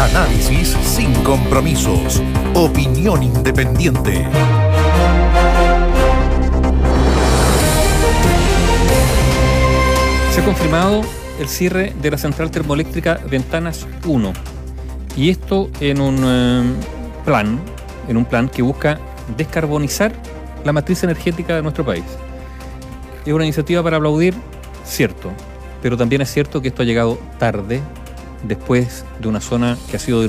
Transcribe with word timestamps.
Análisis 0.00 0.68
sin 0.82 1.12
compromisos. 1.24 2.22
Opinión 2.54 3.22
independiente. 3.22 4.26
Se 10.32 10.40
ha 10.40 10.44
confirmado 10.46 11.02
el 11.38 11.48
cierre 11.48 11.92
de 12.00 12.10
la 12.12 12.16
central 12.16 12.50
termoeléctrica 12.50 13.20
Ventanas 13.28 13.86
1. 14.06 14.32
Y 15.16 15.28
esto 15.28 15.68
en 15.80 16.00
un 16.00 16.16
eh, 16.24 16.62
plan, 17.26 17.60
en 18.08 18.16
un 18.16 18.24
plan 18.24 18.48
que 18.48 18.62
busca 18.62 18.98
descarbonizar 19.36 20.12
la 20.64 20.72
matriz 20.72 21.04
energética 21.04 21.56
de 21.56 21.62
nuestro 21.62 21.84
país. 21.84 22.04
Es 23.26 23.32
una 23.34 23.44
iniciativa 23.44 23.82
para 23.82 23.98
aplaudir, 23.98 24.32
cierto, 24.82 25.30
pero 25.82 25.98
también 25.98 26.22
es 26.22 26.32
cierto 26.32 26.62
que 26.62 26.68
esto 26.68 26.80
ha 26.80 26.86
llegado 26.86 27.18
tarde, 27.38 27.82
después 28.42 29.04
de 29.20 29.28
una 29.28 29.40
zona 29.40 29.76
que 29.90 29.96
ha 29.96 30.00
sido 30.00 30.22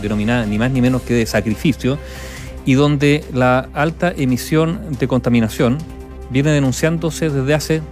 denominada 0.00 0.46
ni 0.46 0.58
más 0.58 0.70
ni 0.70 0.80
menos 0.80 1.02
que 1.02 1.14
de 1.14 1.26
sacrificio, 1.26 1.98
y 2.64 2.74
donde 2.74 3.24
la 3.32 3.68
alta 3.74 4.12
emisión 4.16 4.96
de 4.98 5.06
contaminación 5.06 5.78
viene 6.30 6.50
denunciándose 6.50 7.30
desde 7.30 7.54
hace... 7.54 7.82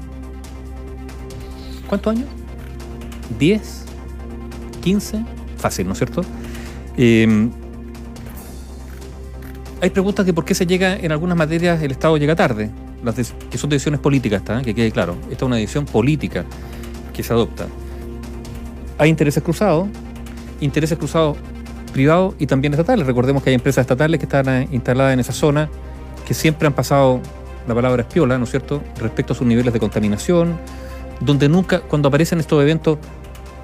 ¿Cuántos 1.86 2.16
años? 2.16 2.28
¿10? 3.38 3.60
¿15? 4.82 5.24
Fácil, 5.58 5.86
¿no 5.86 5.92
es 5.92 5.98
cierto? 5.98 6.22
Eh, 6.96 7.48
hay 9.80 9.90
preguntas 9.90 10.24
de 10.24 10.32
por 10.32 10.44
qué 10.44 10.54
se 10.54 10.66
llega 10.66 10.96
en 10.96 11.12
algunas 11.12 11.36
materias, 11.36 11.82
el 11.82 11.90
Estado 11.90 12.16
llega 12.16 12.34
tarde, 12.34 12.70
las 13.04 13.14
que 13.50 13.58
son 13.58 13.70
decisiones 13.70 14.00
políticas, 14.00 14.42
que 14.64 14.74
quede 14.74 14.90
claro. 14.90 15.16
Esta 15.24 15.34
es 15.34 15.42
una 15.42 15.56
decisión 15.56 15.84
política 15.84 16.44
que 17.12 17.22
se 17.22 17.32
adopta. 17.32 17.66
Hay 18.98 19.10
intereses 19.10 19.42
cruzados, 19.42 19.88
intereses 20.60 20.96
cruzados 20.96 21.36
privados 21.92 22.34
y 22.38 22.46
también 22.46 22.74
estatales. 22.74 23.06
Recordemos 23.06 23.42
que 23.42 23.50
hay 23.50 23.54
empresas 23.54 23.82
estatales 23.82 24.18
que 24.18 24.26
están 24.26 24.48
eh, 24.48 24.68
instaladas 24.72 25.14
en 25.14 25.20
esa 25.20 25.32
zona, 25.32 25.70
que 26.26 26.34
siempre 26.34 26.66
han 26.66 26.74
pasado, 26.74 27.20
la 27.66 27.74
palabra 27.74 28.02
espiola, 28.02 28.36
¿no 28.36 28.44
es 28.44 28.50
cierto?, 28.50 28.82
respecto 29.00 29.32
a 29.32 29.36
sus 29.36 29.46
niveles 29.46 29.72
de 29.72 29.80
contaminación, 29.80 30.58
donde 31.20 31.48
nunca, 31.48 31.80
cuando 31.80 32.08
aparecen 32.08 32.40
estos 32.40 32.60
eventos, 32.60 32.98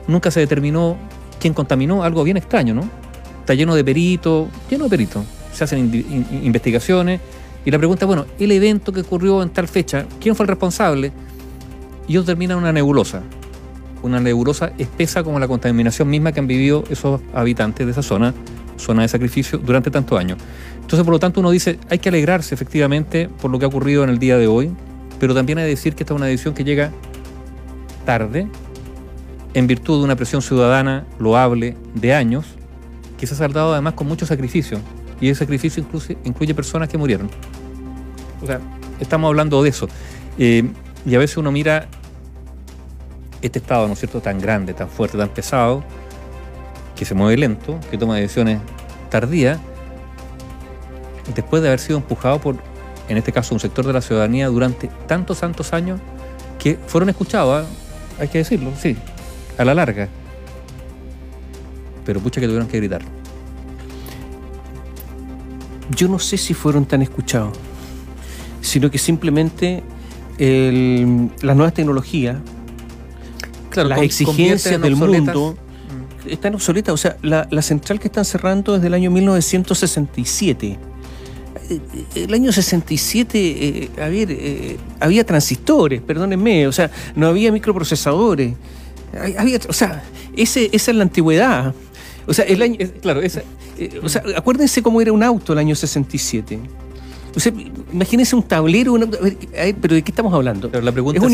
nunca 0.07 0.31
se 0.31 0.41
determinó 0.41 0.97
quién 1.39 1.53
contaminó, 1.53 2.03
algo 2.03 2.25
bien 2.25 2.37
extraño, 2.37 2.73
¿no? 2.73 2.89
Está 3.41 3.55
lleno 3.55 3.75
de 3.75 3.85
peritos, 3.85 4.49
lleno 4.71 4.85
de 4.85 4.91
peritos. 4.91 5.25
Se 5.53 5.65
hacen 5.65 5.93
investigaciones 6.43 7.21
y 7.65 7.71
la 7.71 7.79
pregunta, 7.79 8.07
bueno, 8.07 8.27
el 8.39 8.53
evento 8.53 8.93
que 8.93 9.01
ocurrió 9.01 9.43
en 9.43 9.51
tal 9.51 9.69
fecha, 9.69 10.07
¿quién 10.21 10.37
fue 10.37 10.45
el 10.45 10.49
responsable? 10.49 11.13
Y 12.07 12.13
ellos 12.13 12.25
terminan 12.25 12.59
una 12.59 12.73
nebulosa 12.73 13.23
una 14.03 14.21
nebulosa 14.21 14.73
espesa 14.79 15.23
como 15.23 15.39
la 15.39 15.49
contaminación 15.49 16.09
misma 16.09 16.33
que 16.33 16.41
han 16.41 16.47
vivido 16.47 16.85
esos 16.91 17.21
habitantes 17.35 17.87
de 17.87 17.93
esa 17.93 18.03
zona, 18.03 18.35
zona 18.77 19.03
de 19.03 19.09
sacrificio, 19.09 19.59
durante 19.59 19.91
tantos 19.91 20.19
años. 20.19 20.39
Entonces, 20.81 21.05
por 21.05 21.13
lo 21.13 21.19
tanto, 21.19 21.41
uno 21.41 21.51
dice, 21.51 21.79
hay 21.89 21.99
que 21.99 22.09
alegrarse 22.09 22.55
efectivamente 22.55 23.29
por 23.41 23.51
lo 23.51 23.59
que 23.59 23.65
ha 23.65 23.69
ocurrido 23.69 24.03
en 24.05 24.11
el 24.11 24.19
día 24.19 24.37
de 24.39 24.47
hoy, 24.47 24.73
pero 25.19 25.35
también 25.35 25.59
hay 25.59 25.65
que 25.65 25.71
decir 25.71 25.95
que 25.95 26.03
esta 26.03 26.15
es 26.15 26.17
una 26.17 26.27
decisión 26.27 26.55
que 26.55 26.65
llega 26.65 26.91
tarde, 28.05 28.49
en 29.53 29.67
virtud 29.67 29.99
de 29.99 30.05
una 30.05 30.17
presión 30.17 30.43
ciudadana 30.43 31.07
loable 31.19 31.77
de 31.95 32.15
años, 32.15 32.47
que 33.19 33.27
se 33.27 33.35
ha 33.35 33.37
saldado 33.37 33.73
además 33.73 33.95
con 33.95 34.07
mucho 34.07 34.27
sacrificio, 34.27 34.79
y 35.21 35.29
ese 35.29 35.41
sacrificio 35.41 35.83
incluye, 35.83 36.17
incluye 36.25 36.55
personas 36.55 36.89
que 36.89 36.97
murieron. 36.97 37.29
O 38.43 38.47
sea, 38.47 38.61
estamos 38.99 39.29
hablando 39.29 39.63
de 39.63 39.69
eso. 39.69 39.89
Eh, 40.39 40.65
y 41.05 41.15
a 41.15 41.19
veces 41.19 41.37
uno 41.37 41.53
mira 41.53 41.89
este 43.43 43.59
Estado, 43.59 43.87
¿no 43.87 43.95
es 43.95 43.99
cierto?, 43.99 44.21
tan 44.21 44.39
grande, 44.39 44.75
tan 44.75 44.89
fuerte, 44.89 45.17
tan 45.17 45.29
pesado, 45.29 45.83
que 46.97 47.05
se 47.05 47.15
mueve 47.15 47.37
lento, 47.37 47.79
que 47.91 47.97
toma 47.97 48.17
decisiones 48.17 48.61
tardías, 49.09 49.59
después 51.35 51.63
de 51.63 51.69
haber 51.69 51.81
sido 51.81 51.99
empujado 51.99 52.41
por, 52.41 52.57
en 53.09 53.17
este 53.17 53.33
caso, 53.33 53.55
un 53.55 53.61
sector 53.61 53.87
de 53.87 53.93
la 53.93 54.01
ciudadanía 54.01 54.49
durante 54.49 54.89
tantos, 55.07 55.41
tantos 55.41 55.73
años, 55.73 56.01
que 56.59 56.79
fueron 56.87 57.09
escuchados, 57.09 57.65
¿ah? 57.65 57.69
hay 58.21 58.29
que 58.29 58.39
decirlo, 58.39 58.73
sí, 58.79 58.97
a 59.57 59.65
la 59.65 59.75
larga. 59.75 60.09
Pero 62.05 62.21
pucha 62.21 62.41
que 62.41 62.47
tuvieron 62.47 62.69
que 62.69 62.77
gritar. 62.77 63.03
Yo 65.97 66.09
no 66.09 66.19
sé 66.19 66.37
si 66.37 66.55
fueron 66.55 66.85
tan 66.85 67.03
escuchados, 67.03 67.57
sino 68.61 68.91
que 68.91 68.99
simplemente 68.99 69.83
las 70.39 71.57
nuevas 71.57 71.75
tecnologías 71.75 72.37
las 73.77 74.03
exigencias 74.03 74.81
del 74.81 74.97
mundo 74.97 75.57
mm. 76.25 76.29
están 76.29 76.55
obsoletas. 76.55 76.95
O 76.95 76.97
sea, 76.97 77.17
la, 77.23 77.63
central 77.63 77.99
que 78.01 78.09
están 78.09 78.25
cerrando 78.25 78.75
desde 78.75 78.89
el 78.89 78.95
año 78.95 79.11
1967. 79.11 80.79
Eh, 81.69 81.81
el 82.15 82.35
año 82.35 82.53
67, 82.53 83.39
eh, 83.39 83.91
a 84.01 84.09
ver, 84.09 84.29
eh, 84.31 84.77
había 84.99 85.25
transistores, 85.25 86.01
perdónenme, 86.01 86.67
o 86.67 86.73
sea, 86.73 86.91
no 87.15 87.29
había 87.29 87.53
microprocesadores. 87.53 88.55
Había, 89.37 89.59
o 89.69 89.73
sea, 89.73 90.03
ese, 90.37 90.71
esa 90.73 90.91
es 90.91 90.97
la 90.97 91.03
antigüedad. 91.03 91.75
O 92.27 92.35
sea, 92.35 92.45
el 92.45 92.63
año, 92.63 92.79
claro, 93.01 93.23
esa, 93.23 93.43
o 94.03 94.09
sea, 94.09 94.23
acuérdense 94.37 94.83
cómo 94.83 95.01
era 95.01 95.13
un 95.13 95.23
auto 95.23 95.53
el 95.53 95.59
año 95.59 95.75
67 95.75 96.59
imagínense 97.93 98.35
un 98.35 98.43
tablero, 98.43 98.95
pero 99.81 99.95
¿de 99.95 100.03
qué 100.03 100.11
estamos 100.11 100.33
hablando? 100.35 100.71
Pero 100.71 100.85
la 100.85 100.93
pregunta 100.93 101.25
es, 101.25 101.33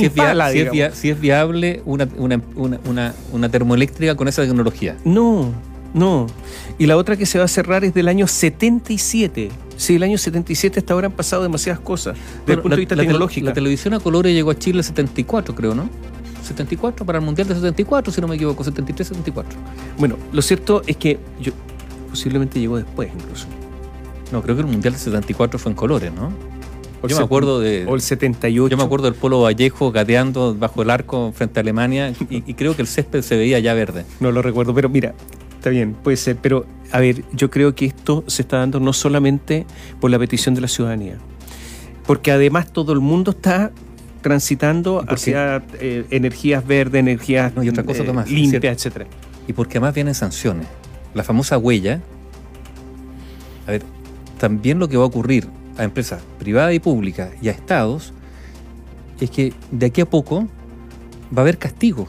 si, 0.95 1.09
es 1.11 1.21
viable 1.21 1.83
una, 1.85 3.51
termoeléctrica 3.51 4.15
con 4.15 4.29
esa 4.29 4.43
tecnología. 4.43 4.97
No, 5.05 5.53
no. 5.95 6.27
Y 6.79 6.87
la 6.87 6.97
otra 6.97 7.17
que 7.17 7.27
se 7.27 7.39
va 7.39 7.45
a 7.45 7.49
cerrar 7.49 7.85
es 7.85 7.95
del 7.95 8.09
año 8.09 8.27
77. 8.27 9.51
Sí, 9.77 9.97
el 9.97 10.03
año 10.03 10.19
77 10.19 10.79
hasta 10.79 10.95
ahora 10.95 11.07
han 11.07 11.13
pasado 11.13 11.43
demasiadas 11.43 11.81
cosas 11.81 12.17
desde 12.41 12.55
el 12.55 12.61
punto 12.61 12.77
de 12.77 12.81
vista 12.81 12.97
tecnológico. 12.97 13.47
La 13.47 13.53
televisión 13.53 13.95
a 13.95 14.01
colores 14.01 14.33
llegó 14.33 14.51
a 14.51 14.59
Chile 14.59 14.79
en 14.79 14.85
74, 14.85 15.55
creo, 15.55 15.75
¿no? 15.75 15.89
74 16.47 17.05
para 17.05 17.19
el 17.19 17.25
Mundial 17.25 17.49
de 17.49 17.55
74, 17.55 18.13
si 18.13 18.21
no 18.21 18.29
me 18.29 18.37
equivoco, 18.37 18.63
73, 18.63 19.09
74. 19.09 19.59
Bueno, 19.99 20.17
lo 20.33 20.43
cierto 20.43 20.83
es 20.87 20.97
que 20.97 21.19
yo 21.41 21.53
posiblemente 22.09 22.61
llegó 22.61 22.77
después 22.77 23.11
incluso. 23.15 23.47
No, 24.33 24.43
creo 24.43 24.57
que 24.57 24.63
el 24.63 24.69
Mundial 24.69 24.95
del 24.95 25.01
74 25.01 25.59
fue 25.59 25.73
en 25.73 25.77
colores, 25.77 26.13
¿no? 26.13 26.33
yo 27.09 27.17
me 27.19 27.25
acuerdo 27.25 27.61
de. 27.61 27.85
O 27.87 27.95
el 27.95 28.01
78. 28.01 28.71
Yo 28.71 28.77
me 28.77 28.83
acuerdo 28.83 29.07
del 29.07 29.15
Polo 29.15 29.43
Vallejo 29.43 29.93
gateando 29.93 30.55
bajo 30.55 30.83
el 30.83 30.91
arco 30.91 31.33
frente 31.33 31.61
a 31.61 31.63
Alemania 31.63 32.13
y, 32.31 32.55
creo 32.55 32.75
que 32.75 32.83
el 32.83 32.89
césped 32.89 33.23
se 33.23 33.37
veía 33.37 33.59
ya 33.59 33.75
verde. 33.75 34.05
No 34.21 34.33
lo 34.33 34.43
recuerdo, 34.43 34.75
pero 34.75 34.89
mira, 34.89 35.15
está 35.57 35.71
bien, 35.71 35.95
puede 35.95 36.17
ser. 36.17 36.37
Pero, 36.37 36.67
a 36.93 37.01
ver, 37.01 37.25
yo 37.33 37.51
creo 37.51 37.75
que 37.75 37.87
esto 37.87 38.25
se 38.27 38.43
está 38.43 38.59
dando 38.59 38.81
no 38.81 38.93
solamente 38.93 39.67
por 40.01 40.11
la 40.11 40.19
petición 40.19 40.55
de 40.55 40.61
la 40.61 40.69
ciudadanía, 40.69 41.19
porque 42.07 42.33
además 42.33 42.73
todo 42.73 42.93
el 42.93 43.01
mundo 43.01 43.33
está 43.33 43.73
transitando 44.23 45.05
hacia 45.07 45.63
eh, 45.81 46.05
energías 46.11 46.67
verdes, 46.67 46.99
energías 46.99 47.53
y 47.63 47.69
otra 47.69 47.85
cosa, 47.85 48.03
eh, 48.03 48.25
limpias, 48.29 48.77
etcétera. 48.77 49.07
Y 49.47 49.53
porque 49.53 49.79
además 49.79 49.95
vienen 49.95 50.15
sanciones. 50.15 50.67
La 51.15 51.23
famosa 51.23 51.57
huella. 51.57 52.01
A 53.69 53.71
ver, 53.71 53.83
también 54.39 54.79
lo 54.79 54.89
que 54.89 54.97
va 54.97 55.05
a 55.05 55.07
ocurrir 55.07 55.49
a 55.77 55.85
empresas 55.85 56.23
privadas 56.39 56.75
y 56.75 56.79
públicas 56.79 57.31
y 57.41 57.49
a 57.49 57.53
estados 57.53 58.13
es 59.21 59.31
que 59.31 59.53
de 59.71 59.87
aquí 59.87 60.01
a 60.01 60.07
poco 60.07 60.47
va 61.37 61.39
a 61.39 61.41
haber 61.41 61.59
castigo 61.59 62.07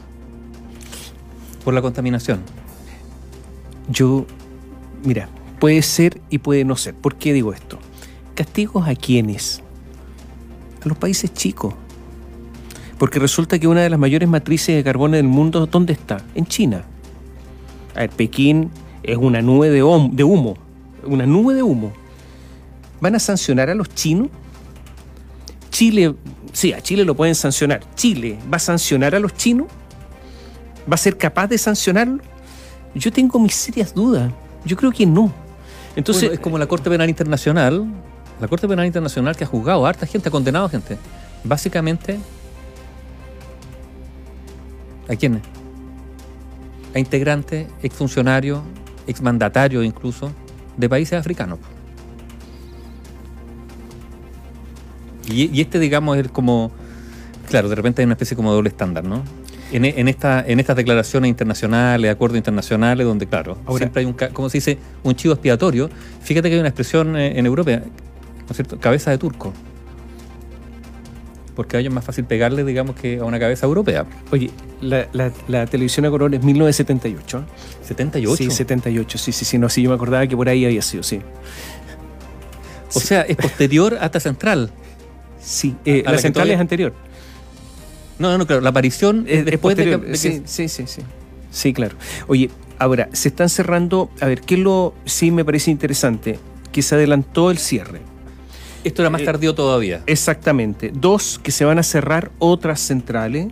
por 1.64 1.74
la 1.74 1.82
contaminación. 1.82 2.40
Yo, 3.90 4.26
mira, 5.04 5.28
puede 5.58 5.82
ser 5.82 6.20
y 6.30 6.38
puede 6.38 6.64
no 6.64 6.76
ser. 6.76 6.94
¿Por 6.94 7.16
qué 7.16 7.32
digo 7.32 7.52
esto? 7.52 7.78
¿Castigos 8.34 8.86
a 8.86 8.94
quiénes? 8.94 9.62
A 10.84 10.88
los 10.88 10.98
países 10.98 11.32
chicos. 11.32 11.74
Porque 12.98 13.18
resulta 13.18 13.58
que 13.58 13.68
una 13.68 13.82
de 13.82 13.90
las 13.90 13.98
mayores 13.98 14.28
matrices 14.28 14.76
de 14.76 14.84
carbono 14.84 15.16
del 15.16 15.28
mundo, 15.28 15.66
¿dónde 15.66 15.92
está? 15.92 16.18
En 16.34 16.46
China. 16.46 16.84
A 17.94 18.00
ver, 18.00 18.10
Pekín 18.10 18.70
es 19.02 19.16
una 19.16 19.40
nube 19.40 19.70
de 19.70 19.82
humo, 19.82 20.56
una 21.04 21.26
nube 21.26 21.54
de 21.54 21.62
humo. 21.62 21.92
¿Van 23.00 23.14
a 23.14 23.18
sancionar 23.18 23.70
a 23.70 23.74
los 23.74 23.88
chinos? 23.94 24.28
Chile, 25.70 26.14
sí, 26.52 26.72
a 26.72 26.80
Chile 26.80 27.04
lo 27.04 27.14
pueden 27.14 27.34
sancionar. 27.34 27.80
¿Chile 27.94 28.38
va 28.52 28.56
a 28.56 28.60
sancionar 28.60 29.14
a 29.14 29.20
los 29.20 29.34
chinos? 29.34 29.68
¿Va 30.90 30.94
a 30.94 30.98
ser 30.98 31.16
capaz 31.16 31.46
de 31.46 31.58
sancionarlo? 31.58 32.18
Yo 32.94 33.12
tengo 33.12 33.38
mis 33.38 33.54
serias 33.54 33.94
dudas. 33.94 34.32
Yo 34.64 34.76
creo 34.76 34.90
que 34.90 35.06
no. 35.06 35.32
Entonces, 35.94 36.32
es 36.32 36.40
como 36.40 36.58
la 36.58 36.66
Corte 36.66 36.90
Penal 36.90 37.08
Internacional, 37.08 37.86
la 38.40 38.48
Corte 38.48 38.68
Penal 38.68 38.86
Internacional 38.86 39.36
que 39.36 39.44
ha 39.44 39.46
juzgado 39.46 39.84
a 39.84 39.88
harta 39.88 40.06
gente, 40.06 40.28
ha 40.28 40.32
condenado 40.32 40.66
a 40.66 40.68
gente. 40.68 40.96
Básicamente, 41.44 42.18
¿a 45.08 45.16
quiénes? 45.16 45.42
A 46.94 46.98
integrantes, 46.98 47.66
exfuncionarios, 47.82 48.60
exmandatarios 49.06 49.84
incluso, 49.84 50.32
de 50.76 50.88
países 50.88 51.18
africanos. 51.18 51.58
Y, 55.28 55.60
este, 55.60 55.78
digamos, 55.78 56.16
es 56.18 56.28
como. 56.28 56.72
Claro, 57.48 57.68
de 57.68 57.74
repente 57.74 58.02
hay 58.02 58.06
una 58.06 58.14
especie 58.14 58.36
como 58.36 58.52
doble 58.52 58.68
estándar, 58.68 59.04
¿no? 59.04 59.22
en, 59.72 59.84
en, 59.84 60.08
esta, 60.08 60.44
en 60.46 60.60
estas 60.60 60.76
declaraciones 60.76 61.28
internacionales, 61.28 62.10
acuerdos 62.10 62.36
internacionales, 62.36 63.06
donde, 63.06 63.26
claro, 63.26 63.58
siempre 63.76 64.00
hay 64.00 64.06
un, 64.06 64.16
como 64.32 64.48
se 64.48 64.58
dice, 64.58 64.78
un 65.02 65.14
chivo 65.14 65.34
expiatorio. 65.34 65.90
Fíjate 66.22 66.48
que 66.48 66.54
hay 66.54 66.60
una 66.60 66.68
expresión 66.68 67.16
eh, 67.16 67.38
en 67.38 67.46
Europa, 67.46 67.70
¿no 67.70 67.82
es 68.48 68.56
cierto? 68.56 68.78
Cabeza 68.78 69.10
de 69.10 69.18
turco. 69.18 69.52
Porque 71.54 71.76
a 71.76 71.80
ellos 71.80 71.90
es 71.90 71.94
más 71.94 72.04
fácil 72.04 72.24
pegarle, 72.24 72.64
digamos, 72.64 72.94
que 72.94 73.18
a 73.18 73.24
una 73.24 73.38
cabeza 73.38 73.66
europea. 73.66 74.06
Oye, 74.30 74.50
la, 74.80 75.08
la, 75.48 75.66
televisión 75.66 76.06
a 76.06 76.10
color 76.10 76.32
es 76.34 76.42
1978. 76.42 77.44
¿78? 77.88 78.36
Sí, 78.36 78.50
78, 78.50 79.18
sí, 79.18 79.32
sí, 79.32 79.44
sí. 79.44 79.58
No, 79.58 79.68
sí, 79.68 79.82
yo 79.82 79.90
me 79.90 79.96
acordaba 79.96 80.26
que 80.26 80.36
por 80.36 80.48
ahí 80.48 80.64
había 80.64 80.82
sido, 80.82 81.02
sí. 81.02 81.20
O 82.94 83.00
sea, 83.00 83.22
es 83.22 83.36
posterior 83.36 83.98
hasta 84.00 84.20
Central. 84.20 84.70
Sí, 85.48 85.74
eh, 85.86 86.02
la, 86.04 86.18
Central 86.18 86.50
es 86.50 86.60
anterior. 86.60 86.92
No, 88.18 88.36
no, 88.36 88.46
claro, 88.46 88.60
la 88.60 88.68
aparición 88.68 89.24
es 89.26 89.46
después 89.46 89.78
de, 89.78 89.98
que, 89.98 90.16
sí, 90.16 90.42
sí, 90.44 90.68
sí, 90.68 90.84
sí. 90.86 91.00
Sí, 91.50 91.72
claro. 91.72 91.96
Oye, 92.26 92.50
ahora, 92.78 93.08
se 93.14 93.28
están 93.28 93.48
cerrando, 93.48 94.10
a 94.20 94.26
ver, 94.26 94.42
¿qué 94.42 94.56
es 94.56 94.60
lo 94.60 94.92
sí 95.06 95.30
me 95.30 95.46
parece 95.46 95.70
interesante? 95.70 96.38
Que 96.70 96.82
se 96.82 96.96
adelantó 96.96 97.50
el 97.50 97.56
cierre. 97.56 98.00
Esto 98.84 99.00
era 99.00 99.08
más 99.08 99.22
eh, 99.22 99.24
tardío 99.24 99.54
todavía. 99.54 100.02
Exactamente. 100.04 100.92
Dos, 100.94 101.40
que 101.42 101.50
se 101.50 101.64
van 101.64 101.78
a 101.78 101.82
cerrar 101.82 102.30
otras 102.38 102.80
centrales. 102.80 103.46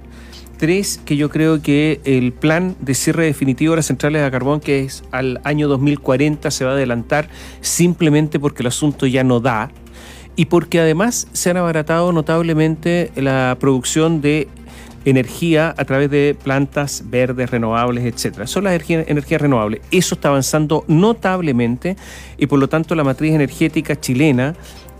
Tres, 0.58 1.00
que 1.02 1.16
yo 1.16 1.30
creo 1.30 1.62
que 1.62 2.02
el 2.04 2.34
plan 2.34 2.76
de 2.80 2.94
cierre 2.94 3.24
definitivo 3.24 3.72
de 3.72 3.76
las 3.76 3.86
centrales 3.86 4.22
de 4.22 4.30
carbón, 4.30 4.60
que 4.60 4.80
es 4.80 5.02
al 5.12 5.40
año 5.44 5.66
2040, 5.68 6.50
se 6.50 6.66
va 6.66 6.72
a 6.72 6.74
adelantar 6.74 7.30
simplemente 7.62 8.38
porque 8.38 8.62
el 8.62 8.66
asunto 8.66 9.06
ya 9.06 9.24
no 9.24 9.40
da 9.40 9.70
y 10.36 10.46
porque 10.46 10.80
además 10.80 11.26
se 11.32 11.50
han 11.50 11.56
abaratado 11.56 12.12
notablemente 12.12 13.10
la 13.16 13.56
producción 13.58 14.20
de 14.20 14.48
energía 15.06 15.74
a 15.76 15.84
través 15.84 16.10
de 16.10 16.36
plantas 16.42 17.04
verdes, 17.06 17.50
renovables, 17.50 18.04
etcétera. 18.04 18.46
Son 18.46 18.64
las 18.64 18.80
energías 18.88 19.40
renovables. 19.40 19.80
Eso 19.90 20.16
está 20.16 20.28
avanzando 20.28 20.84
notablemente 20.88 21.96
y 22.36 22.46
por 22.46 22.58
lo 22.58 22.68
tanto 22.68 22.94
la 22.94 23.04
matriz 23.04 23.32
energética 23.32 23.98
chilena 23.98 24.54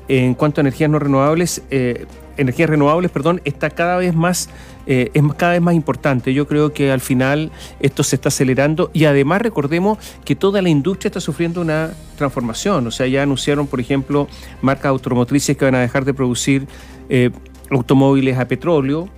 en 0.09 0.35
cuanto 0.35 0.61
a 0.61 0.63
energías 0.63 0.89
no 0.89 1.01
renovables, 1.01 1.63
eh, 1.71 2.07
energías 2.37 2.71
renovables, 2.71 3.11
perdón, 3.11 3.41
está 3.45 3.71
cada 3.71 3.97
vez 3.97 4.15
más 4.15 4.49
eh, 4.87 5.11
es 5.15 5.23
cada 5.37 5.53
vez 5.53 5.61
más 5.61 5.75
importante. 5.75 6.33
Yo 6.33 6.47
creo 6.47 6.73
que 6.73 6.93
al 6.93 7.01
final 7.01 7.51
esto 7.81 8.03
se 8.03 8.17
está 8.17 8.29
acelerando 8.29 8.91
y 8.93 9.05
además 9.05 9.43
recordemos 9.43 9.99
que 10.25 10.37
toda 10.37 10.63
la 10.63 10.69
industria 10.69 11.09
está 11.09 11.21
sufriendo 11.21 11.61
una 11.61 11.93
transformación. 12.17 12.87
O 12.87 12.91
sea, 12.91 13.07
ya 13.07 13.23
anunciaron, 13.23 13.67
por 13.67 13.81
ejemplo, 13.81 14.29
marcas 14.63 14.91
automotrices 14.91 15.57
que 15.57 15.65
van 15.65 15.75
a 15.75 15.81
dejar 15.81 16.05
de 16.05 16.15
producir 16.15 16.67
eh, 17.09 17.31
automóviles 17.71 18.39
a 18.39 18.47
petróleo. 18.47 19.09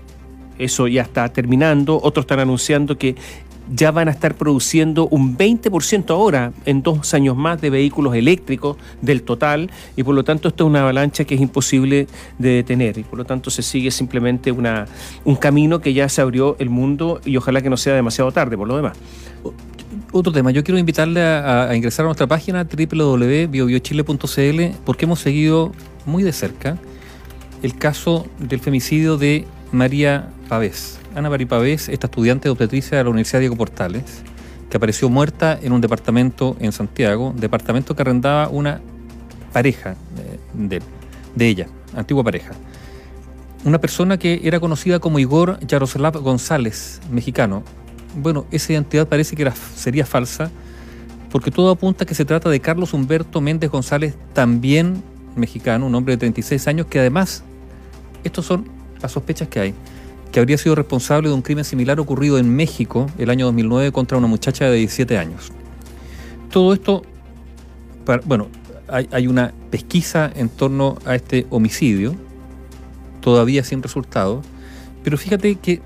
Eso 0.59 0.89
ya 0.89 1.03
está 1.03 1.29
terminando. 1.29 2.01
Otros 2.03 2.25
están 2.25 2.41
anunciando 2.41 2.99
que 2.99 3.15
ya 3.71 3.91
van 3.91 4.09
a 4.09 4.11
estar 4.11 4.35
produciendo 4.35 5.09
un 5.09 5.37
20% 5.37 6.11
ahora, 6.11 6.53
en 6.65 6.83
dos 6.83 7.15
años 7.15 7.37
más, 7.37 7.61
de 7.61 7.71
vehículos 7.71 8.15
eléctricos 8.15 8.77
del 9.03 9.23
total, 9.23 9.71
y 9.97 10.03
por 10.03 10.15
lo 10.15 10.25
tanto 10.25 10.49
esto 10.49 10.65
es 10.65 10.69
una 10.69 10.83
avalancha 10.83 11.25
que 11.25 11.35
es 11.35 11.41
imposible 11.41 12.07
de 12.39 12.51
detener, 12.51 12.99
y 12.99 13.05
por 13.05 13.19
lo 13.19 13.25
tanto 13.25 13.51
se 13.51 13.63
sigue 13.63 13.91
simplemente 13.91 14.53
una, 14.53 14.87
un 15.25 15.37
camino 15.37 15.81
que 15.81 15.93
ya 15.93 16.09
se 16.09 16.21
abrió 16.21 16.57
el 16.59 16.71
mundo 16.71 17.21
y 17.25 17.37
ojalá 17.37 17.63
que 17.63 17.71
no 17.71 17.77
sea 17.77 17.95
demasiado 17.95 18.33
tarde 18.33 18.57
por 18.57 18.69
lo 18.69 18.77
demás. 18.77 18.97
Otro 20.13 20.33
tema, 20.33 20.51
yo 20.51 20.65
quiero 20.65 20.79
invitarle 20.79 21.23
a, 21.23 21.71
ingresar 21.75 22.05
a 22.05 22.09
nuestra 22.09 22.27
página 22.27 22.65
www.biobiochile.cl 22.65 24.77
porque 24.85 25.05
hemos 25.05 25.21
seguido 25.21 25.73
muy 26.07 26.23
de 26.23 26.33
cerca 26.33 26.79
el 27.63 27.77
caso 27.77 28.27
del 28.39 28.61
femicidio 28.61 29.19
de 29.19 29.45
María 29.73 30.31
Pavés. 30.49 30.99
Ana 31.15 31.31
Pavés, 31.31 31.89
esta 31.89 32.07
estudiante 32.07 32.45
de 32.45 32.51
obstetricia 32.51 32.99
de 32.99 33.05
la 33.05 33.11
Universidad 33.11 33.41
Diego 33.41 33.57
Portales, 33.57 34.23
que 34.71 34.77
apareció 34.77 35.09
muerta 35.09 35.59
en 35.61 35.73
un 35.73 35.81
departamento 35.81 36.57
en 36.61 36.73
Santiago, 36.73 37.35
departamento 37.37 37.97
que 37.97 38.03
arrendaba 38.03 38.49
una 38.49 38.81
pareja 39.53 39.97
de, 40.55 40.81
ella, 41.39 41.67
antigua 41.97 42.23
pareja. 42.23 42.53
Una 43.65 43.81
persona 43.81 44.19
que 44.19 44.41
era 44.45 44.61
conocida 44.61 45.01
como 45.01 45.19
Igor 45.19 45.59
Yaroslav 45.67 46.19
González, 46.21 47.01
mexicano. 47.11 47.63
Bueno, 48.17 48.47
esa 48.51 48.73
identidad 48.73 49.09
parece 49.09 49.37
que 49.37 49.43
era, 49.43 49.55
sería 49.55 50.07
falsa, 50.07 50.51
porque 51.31 51.51
todo 51.51 51.71
apunta 51.71 52.07
que 52.07 52.15
se 52.15 52.25
trata 52.25 52.49
de 52.49 52.61
Carlos 52.61 52.95
Humberto 52.95 53.41
Méndez 53.41 53.71
González, 53.71 54.15
también 54.33 55.03
mexicano, 55.37 55.87
un 55.87 55.95
hombre 55.95 56.15
de 56.15 56.19
36 56.19 56.69
años, 56.69 56.87
que 56.87 56.99
además, 56.99 57.43
estos 58.25 58.47
son 58.47 58.78
las 59.01 59.13
sospechas 59.13 59.49
que 59.49 59.61
hay 59.61 59.75
que 60.33 60.41
habría 60.41 60.59
sido 60.59 60.75
responsable 60.75 61.29
de 61.29 61.35
un 61.35 61.43
crimen 61.43 61.65
similar 61.65 62.01
ocurrido 62.01 62.39
en 62.39 62.55
México 62.55 63.11
el 63.19 63.31
año 63.31 63.47
2009 63.47 63.93
contra 63.93 64.19
una 64.19 64.27
muchacha 64.27 64.67
de 64.67 64.77
17 64.77 65.17
años. 65.19 65.53
Todo 66.51 66.73
esto, 66.73 67.03
bueno, 68.25 68.49
hay, 68.89 69.27
una 69.27 69.53
pesquisa 69.71 70.31
en 70.35 70.49
torno 70.49 70.99
a 71.05 71.15
este 71.15 71.47
homicidio, 71.51 72.15
todavía 73.21 73.63
sin 73.65 73.83
resultado, 73.83 74.43
pero 75.05 75.19
fíjate 75.19 75.57
que 75.57 75.83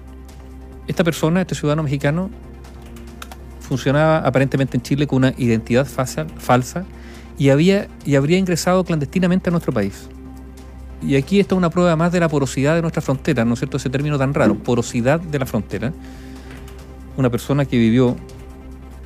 esta 0.87 1.05
persona, 1.05 1.41
este 1.41 1.55
ciudadano 1.55 1.83
mexicano, 1.83 2.31
funcionaba 3.61 4.19
aparentemente 4.19 4.77
en 4.77 4.83
Chile 4.83 5.07
con 5.07 5.19
una 5.19 5.35
identidad 5.37 5.87
falsa, 5.87 6.27
falsa 6.39 6.85
y, 7.39 7.49
había, 7.49 7.89
y 8.05 8.17
habría 8.17 8.39
ingresado 8.39 8.85
clandestinamente 8.85 9.51
a 9.51 9.53
nuestro 9.53 9.73
país. 9.73 10.09
Y 11.05 11.17
aquí 11.17 11.41
está 11.41 11.55
una 11.55 11.71
prueba 11.71 11.97
más 11.97 12.13
de 12.13 12.21
la 12.21 12.29
porosidad 12.29 12.77
de 12.77 12.83
nuestra 12.83 13.03
frontera, 13.03 13.45
¿no 13.45 13.55
es 13.55 13.61
cierto? 13.61 13.77
Ese 13.77 13.91
término 13.91 14.19
tan 14.19 14.33
raro, 14.35 14.55
porosidad 14.55 15.21
de 15.21 15.39
la 15.39 15.47
frontera. 15.47 15.93
Una 17.17 17.29
persona 17.29 17.65
que 17.65 17.77
vivió 17.77 18.17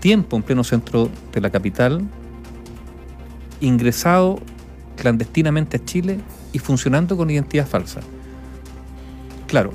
tiempo 0.00 0.36
en 0.36 0.42
pleno 0.42 0.62
centro 0.62 1.08
de 1.32 1.40
la 1.40 1.50
capital, 1.50 2.02
ingresado 3.60 4.40
clandestinamente 4.96 5.78
a 5.78 5.84
Chile 5.84 6.18
y 6.52 6.58
funcionando 6.58 7.16
con 7.16 7.30
identidad 7.30 7.66
falsa. 7.66 8.00
Claro, 9.46 9.72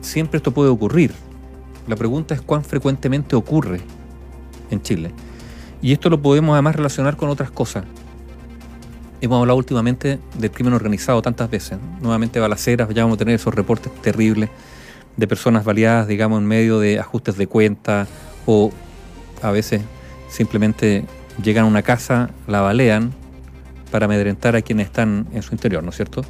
siempre 0.00 0.38
esto 0.38 0.52
puede 0.52 0.70
ocurrir. 0.70 1.12
La 1.86 1.96
pregunta 1.96 2.34
es 2.34 2.42
cuán 2.42 2.64
frecuentemente 2.64 3.36
ocurre 3.36 3.80
en 4.70 4.82
Chile. 4.82 5.12
Y 5.80 5.92
esto 5.92 6.10
lo 6.10 6.20
podemos 6.20 6.54
además 6.54 6.76
relacionar 6.76 7.16
con 7.16 7.28
otras 7.28 7.50
cosas. 7.50 7.84
Hemos 9.20 9.40
hablado 9.40 9.56
últimamente 9.56 10.20
del 10.38 10.50
crimen 10.50 10.74
organizado 10.74 11.20
tantas 11.22 11.50
veces. 11.50 11.78
Nuevamente 12.00 12.38
balaceras, 12.38 12.88
ya 12.90 13.02
vamos 13.02 13.16
a 13.16 13.18
tener 13.18 13.34
esos 13.34 13.52
reportes 13.52 13.92
terribles 14.00 14.48
de 15.16 15.26
personas 15.26 15.64
baleadas, 15.64 16.06
digamos, 16.06 16.38
en 16.38 16.46
medio 16.46 16.78
de 16.78 17.00
ajustes 17.00 17.36
de 17.36 17.48
cuenta 17.48 18.06
o 18.46 18.70
a 19.42 19.50
veces 19.50 19.82
simplemente 20.28 21.04
llegan 21.42 21.64
a 21.64 21.66
una 21.66 21.82
casa, 21.82 22.30
la 22.46 22.60
balean 22.60 23.12
para 23.90 24.06
amedrentar 24.06 24.54
a 24.54 24.62
quienes 24.62 24.86
están 24.86 25.26
en 25.32 25.42
su 25.42 25.52
interior, 25.52 25.82
¿no 25.82 25.90
es 25.90 25.96
cierto? 25.96 26.22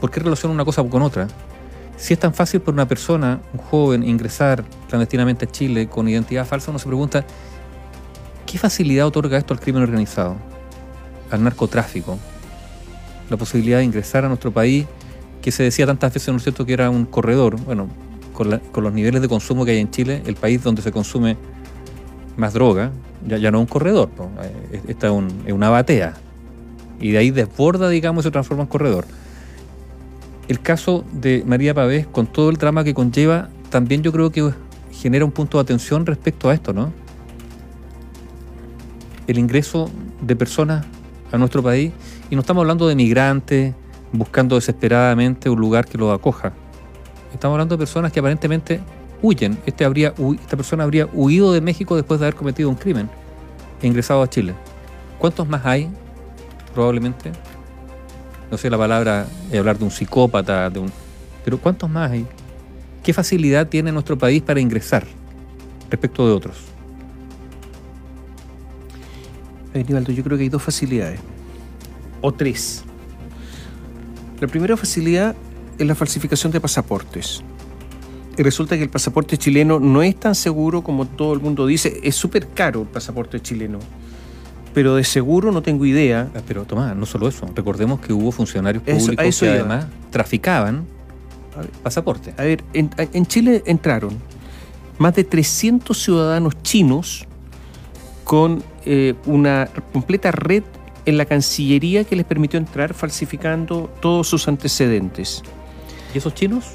¿Por 0.00 0.10
qué 0.10 0.20
relaciona 0.20 0.54
una 0.54 0.64
cosa 0.64 0.84
con 0.84 1.00
otra? 1.00 1.28
Si 1.96 2.14
es 2.14 2.20
tan 2.20 2.34
fácil 2.34 2.60
para 2.60 2.74
una 2.74 2.88
persona, 2.88 3.40
un 3.52 3.60
joven, 3.60 4.02
ingresar 4.02 4.64
clandestinamente 4.88 5.46
a 5.46 5.50
Chile 5.50 5.88
con 5.88 6.08
identidad 6.08 6.46
falsa, 6.46 6.70
uno 6.70 6.78
se 6.78 6.86
pregunta, 6.86 7.24
¿qué 8.50 8.58
facilidad 8.58 9.06
otorga 9.06 9.38
esto 9.38 9.54
al 9.54 9.60
crimen 9.60 9.82
organizado? 9.82 10.36
al 11.30 11.44
narcotráfico, 11.44 12.18
la 13.28 13.36
posibilidad 13.36 13.78
de 13.78 13.84
ingresar 13.84 14.24
a 14.24 14.28
nuestro 14.28 14.50
país, 14.50 14.86
que 15.40 15.52
se 15.52 15.62
decía 15.62 15.86
tantas 15.86 16.12
veces, 16.12 16.28
¿no 16.28 16.36
es 16.36 16.42
cierto?, 16.42 16.66
que 16.66 16.72
era 16.72 16.90
un 16.90 17.06
corredor. 17.06 17.56
Bueno, 17.60 17.88
con, 18.32 18.50
los 18.50 18.92
niveles 18.92 19.22
de 19.22 19.28
consumo 19.28 19.64
que 19.64 19.72
hay 19.72 19.78
en 19.78 19.90
Chile, 19.90 20.22
el 20.26 20.34
país 20.34 20.62
donde 20.62 20.82
se 20.82 20.92
consume 20.92 21.36
más 22.36 22.52
droga, 22.52 22.90
ya, 23.26 23.50
no 23.50 23.58
es 23.58 23.62
un 23.62 23.66
corredor, 23.66 24.10
eh, 24.42 24.82
esta 24.88 25.06
es, 25.06 25.52
una 25.52 25.70
batea. 25.70 26.14
Y 27.00 27.12
de 27.12 27.18
ahí 27.18 27.30
desborda, 27.30 27.88
digamos, 27.88 28.24
y 28.24 28.26
se 28.26 28.30
transforma 28.30 28.64
en 28.64 28.68
corredor. 28.68 29.06
El 30.48 30.60
caso 30.60 31.04
de 31.12 31.44
María 31.46 31.74
Pavés, 31.74 32.06
con 32.06 32.26
todo 32.26 32.50
el 32.50 32.56
drama 32.56 32.82
que 32.82 32.92
conlleva, 32.92 33.48
también 33.70 34.02
yo 34.02 34.10
creo 34.10 34.30
que 34.30 34.50
genera 34.90 35.24
un 35.24 35.30
punto 35.30 35.58
de 35.58 35.62
atención 35.62 36.04
respecto 36.04 36.50
a 36.50 36.54
esto, 36.54 36.72
¿no? 36.72 36.92
El 39.30 39.38
ingreso 39.38 39.88
de 40.20 40.34
personas 40.34 40.84
a 41.30 41.38
nuestro 41.38 41.62
país 41.62 41.92
y 42.30 42.34
no 42.34 42.40
estamos 42.40 42.62
hablando 42.62 42.88
de 42.88 42.96
migrantes 42.96 43.76
buscando 44.12 44.56
desesperadamente 44.56 45.48
un 45.48 45.60
lugar 45.60 45.86
que 45.86 45.96
los 45.96 46.12
acoja. 46.12 46.52
Estamos 47.32 47.54
hablando 47.54 47.76
de 47.76 47.78
personas 47.78 48.10
que 48.10 48.18
aparentemente 48.18 48.80
huyen. 49.22 49.56
Este 49.66 49.84
habría, 49.84 50.14
esta 50.34 50.56
persona 50.56 50.82
habría 50.82 51.06
huido 51.12 51.52
de 51.52 51.60
México 51.60 51.94
después 51.94 52.18
de 52.18 52.26
haber 52.26 52.34
cometido 52.34 52.68
un 52.68 52.74
crimen 52.74 53.08
e 53.80 53.86
ingresado 53.86 54.20
a 54.20 54.28
Chile. 54.28 54.52
¿Cuántos 55.20 55.48
más 55.48 55.64
hay? 55.64 55.88
Probablemente. 56.74 57.30
No 58.50 58.58
sé 58.58 58.68
la 58.68 58.78
palabra, 58.78 59.28
hablar 59.56 59.78
de 59.78 59.84
un 59.84 59.92
psicópata, 59.92 60.68
de 60.70 60.80
un... 60.80 60.90
Pero 61.44 61.56
¿cuántos 61.56 61.88
más 61.88 62.10
hay? 62.10 62.26
¿Qué 63.04 63.12
facilidad 63.12 63.68
tiene 63.68 63.92
nuestro 63.92 64.18
país 64.18 64.42
para 64.42 64.58
ingresar 64.58 65.06
respecto 65.88 66.26
de 66.26 66.32
otros? 66.32 66.69
Yo 69.74 70.24
creo 70.24 70.36
que 70.36 70.44
hay 70.44 70.48
dos 70.48 70.62
facilidades, 70.62 71.20
o 72.20 72.32
tres. 72.32 72.84
La 74.40 74.48
primera 74.48 74.76
facilidad 74.76 75.36
en 75.78 75.88
la 75.88 75.94
falsificación 75.94 76.52
de 76.52 76.60
pasaportes. 76.60 77.42
Y 78.36 78.42
resulta 78.42 78.76
que 78.76 78.82
el 78.82 78.90
pasaporte 78.90 79.36
chileno 79.36 79.80
no 79.80 80.02
es 80.02 80.16
tan 80.16 80.34
seguro 80.34 80.82
como 80.82 81.06
todo 81.06 81.34
el 81.34 81.40
mundo 81.40 81.66
dice. 81.66 82.00
Es 82.02 82.16
súper 82.16 82.48
caro 82.48 82.82
el 82.82 82.86
pasaporte 82.86 83.40
chileno. 83.40 83.78
Pero 84.72 84.94
de 84.94 85.04
seguro 85.04 85.52
no 85.52 85.62
tengo 85.62 85.84
idea. 85.84 86.30
Ah, 86.34 86.40
pero 86.46 86.64
Tomás, 86.64 86.96
no 86.96 87.06
solo 87.06 87.28
eso. 87.28 87.46
Recordemos 87.54 88.00
que 88.00 88.12
hubo 88.12 88.30
funcionarios 88.30 88.82
públicos 88.82 89.40
que 89.40 89.48
además 89.48 89.86
traficaban 90.10 90.86
pasaportes. 91.82 92.34
A 92.38 92.44
ver, 92.44 92.62
en, 92.72 92.90
en 92.96 93.26
Chile 93.26 93.62
entraron 93.66 94.16
más 94.98 95.14
de 95.14 95.24
300 95.24 96.00
ciudadanos 96.00 96.54
chinos 96.62 97.26
con 98.24 98.62
eh, 98.84 99.14
una 99.26 99.68
completa 99.92 100.30
red 100.30 100.62
en 101.06 101.18
la 101.18 101.24
Cancillería 101.24 102.04
que 102.04 102.16
les 102.16 102.24
permitió 102.24 102.58
entrar 102.58 102.94
falsificando 102.94 103.90
todos 104.00 104.28
sus 104.28 104.48
antecedentes. 104.48 105.42
¿Y 106.14 106.18
esos 106.18 106.34
chinos? 106.34 106.72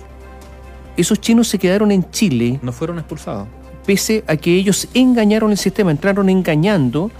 Esos 0.97 1.19
chinos 1.19 1.47
se 1.47 1.59
quedaron 1.59 1.91
en 1.91 2.09
Chile. 2.11 2.59
No 2.61 2.71
fueron 2.71 2.99
expulsados. 2.99 3.47
Pese 3.85 4.23
a 4.27 4.35
que 4.37 4.55
ellos 4.55 4.87
engañaron 4.93 5.51
el 5.51 5.57
sistema, 5.57 5.91
entraron 5.91 6.29
engañando 6.29 7.11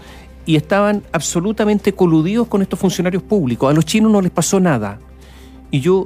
y 0.46 0.56
estaban 0.56 1.04
absolutamente 1.12 1.94
coludidos 1.94 2.48
con 2.48 2.62
estos 2.62 2.80
funcionarios 2.80 3.24
públicos. 3.24 3.70
A 3.70 3.74
los 3.74 3.86
chinos 3.86 4.12
no 4.12 4.22
les 4.22 4.32
pasó 4.32 4.60
nada. 4.60 5.00
Y 5.72 5.80
yo 5.82 6.06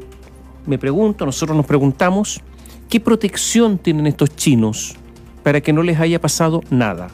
me 0.65 0.77
pregunto, 0.77 1.25
nosotros 1.25 1.55
nos 1.55 1.65
preguntamos, 1.65 2.41
¿qué 2.89 2.99
protección 2.99 3.77
tienen 3.77 4.07
estos 4.07 4.35
chinos 4.35 4.95
para 5.43 5.61
que 5.61 5.73
no 5.73 5.83
les 5.83 5.99
haya 5.99 6.19
pasado 6.19 6.61
nada? 6.69 7.09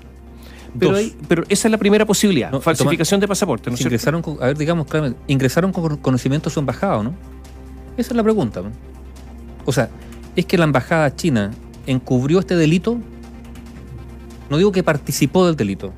Pero, 0.77 0.97
pero 1.27 1.43
esa 1.47 1.67
es 1.67 1.71
la 1.71 1.77
primera 1.77 2.05
posibilidad, 2.05 2.51
falsificación 2.59 3.19
de 3.19 3.27
pasaporte. 3.27 3.69
¿no 3.69 3.77
ingresaron, 3.77 4.21
con, 4.21 4.41
a 4.41 4.47
ver, 4.47 4.57
digamos 4.57 4.87
ingresaron 5.27 5.71
con 5.71 5.97
conocimiento 5.97 6.49
a 6.49 6.51
su 6.51 6.59
embajada, 6.59 7.01
¿no? 7.01 7.13
Esa 7.97 8.09
es 8.11 8.15
la 8.15 8.23
pregunta. 8.23 8.61
O 9.65 9.71
sea, 9.71 9.89
¿es 10.35 10.45
que 10.45 10.57
la 10.57 10.65
embajada 10.65 11.15
china 11.15 11.51
encubrió 11.87 12.39
este 12.39 12.55
delito? 12.55 12.97
No 14.49 14.57
digo 14.57 14.71
que 14.71 14.83
participó 14.83 15.45
del 15.45 15.55
delito. 15.55 15.93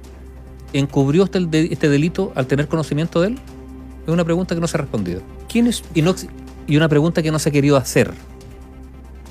¿Encubrió 0.74 1.24
este, 1.24 1.74
este 1.74 1.90
delito 1.90 2.32
al 2.36 2.46
tener 2.46 2.68
conocimiento 2.68 3.22
de 3.22 3.30
él? 3.30 3.40
Es 4.06 4.14
una 4.14 4.24
pregunta 4.24 4.56
que 4.56 4.62
no 4.62 4.68
se 4.68 4.78
ha 4.78 4.82
respondido. 4.82 5.22
¿Quién 5.50 5.68
es? 5.68 5.84
Y, 5.94 6.02
no, 6.02 6.16
y 6.68 6.78
una 6.78 6.88
pregunta 6.88 7.22
que 7.22 7.32
no 7.32 7.40
se 7.40 7.50
ha 7.50 7.52
querido 7.52 7.78
hacer, 7.78 8.14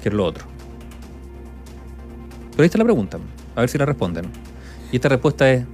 que 0.02 0.08
es 0.08 0.14
lo 0.14 0.24
otro. 0.24 0.44
Pero 2.50 2.62
ahí 2.62 2.66
está 2.66 2.78
la 2.78 2.84
pregunta, 2.84 3.18
a 3.54 3.60
ver 3.60 3.68
si 3.68 3.78
la 3.78 3.86
responden. 3.86 4.26
Y 4.92 4.96
esta 4.96 5.08
respuesta 5.08 5.50
es, 5.50 5.64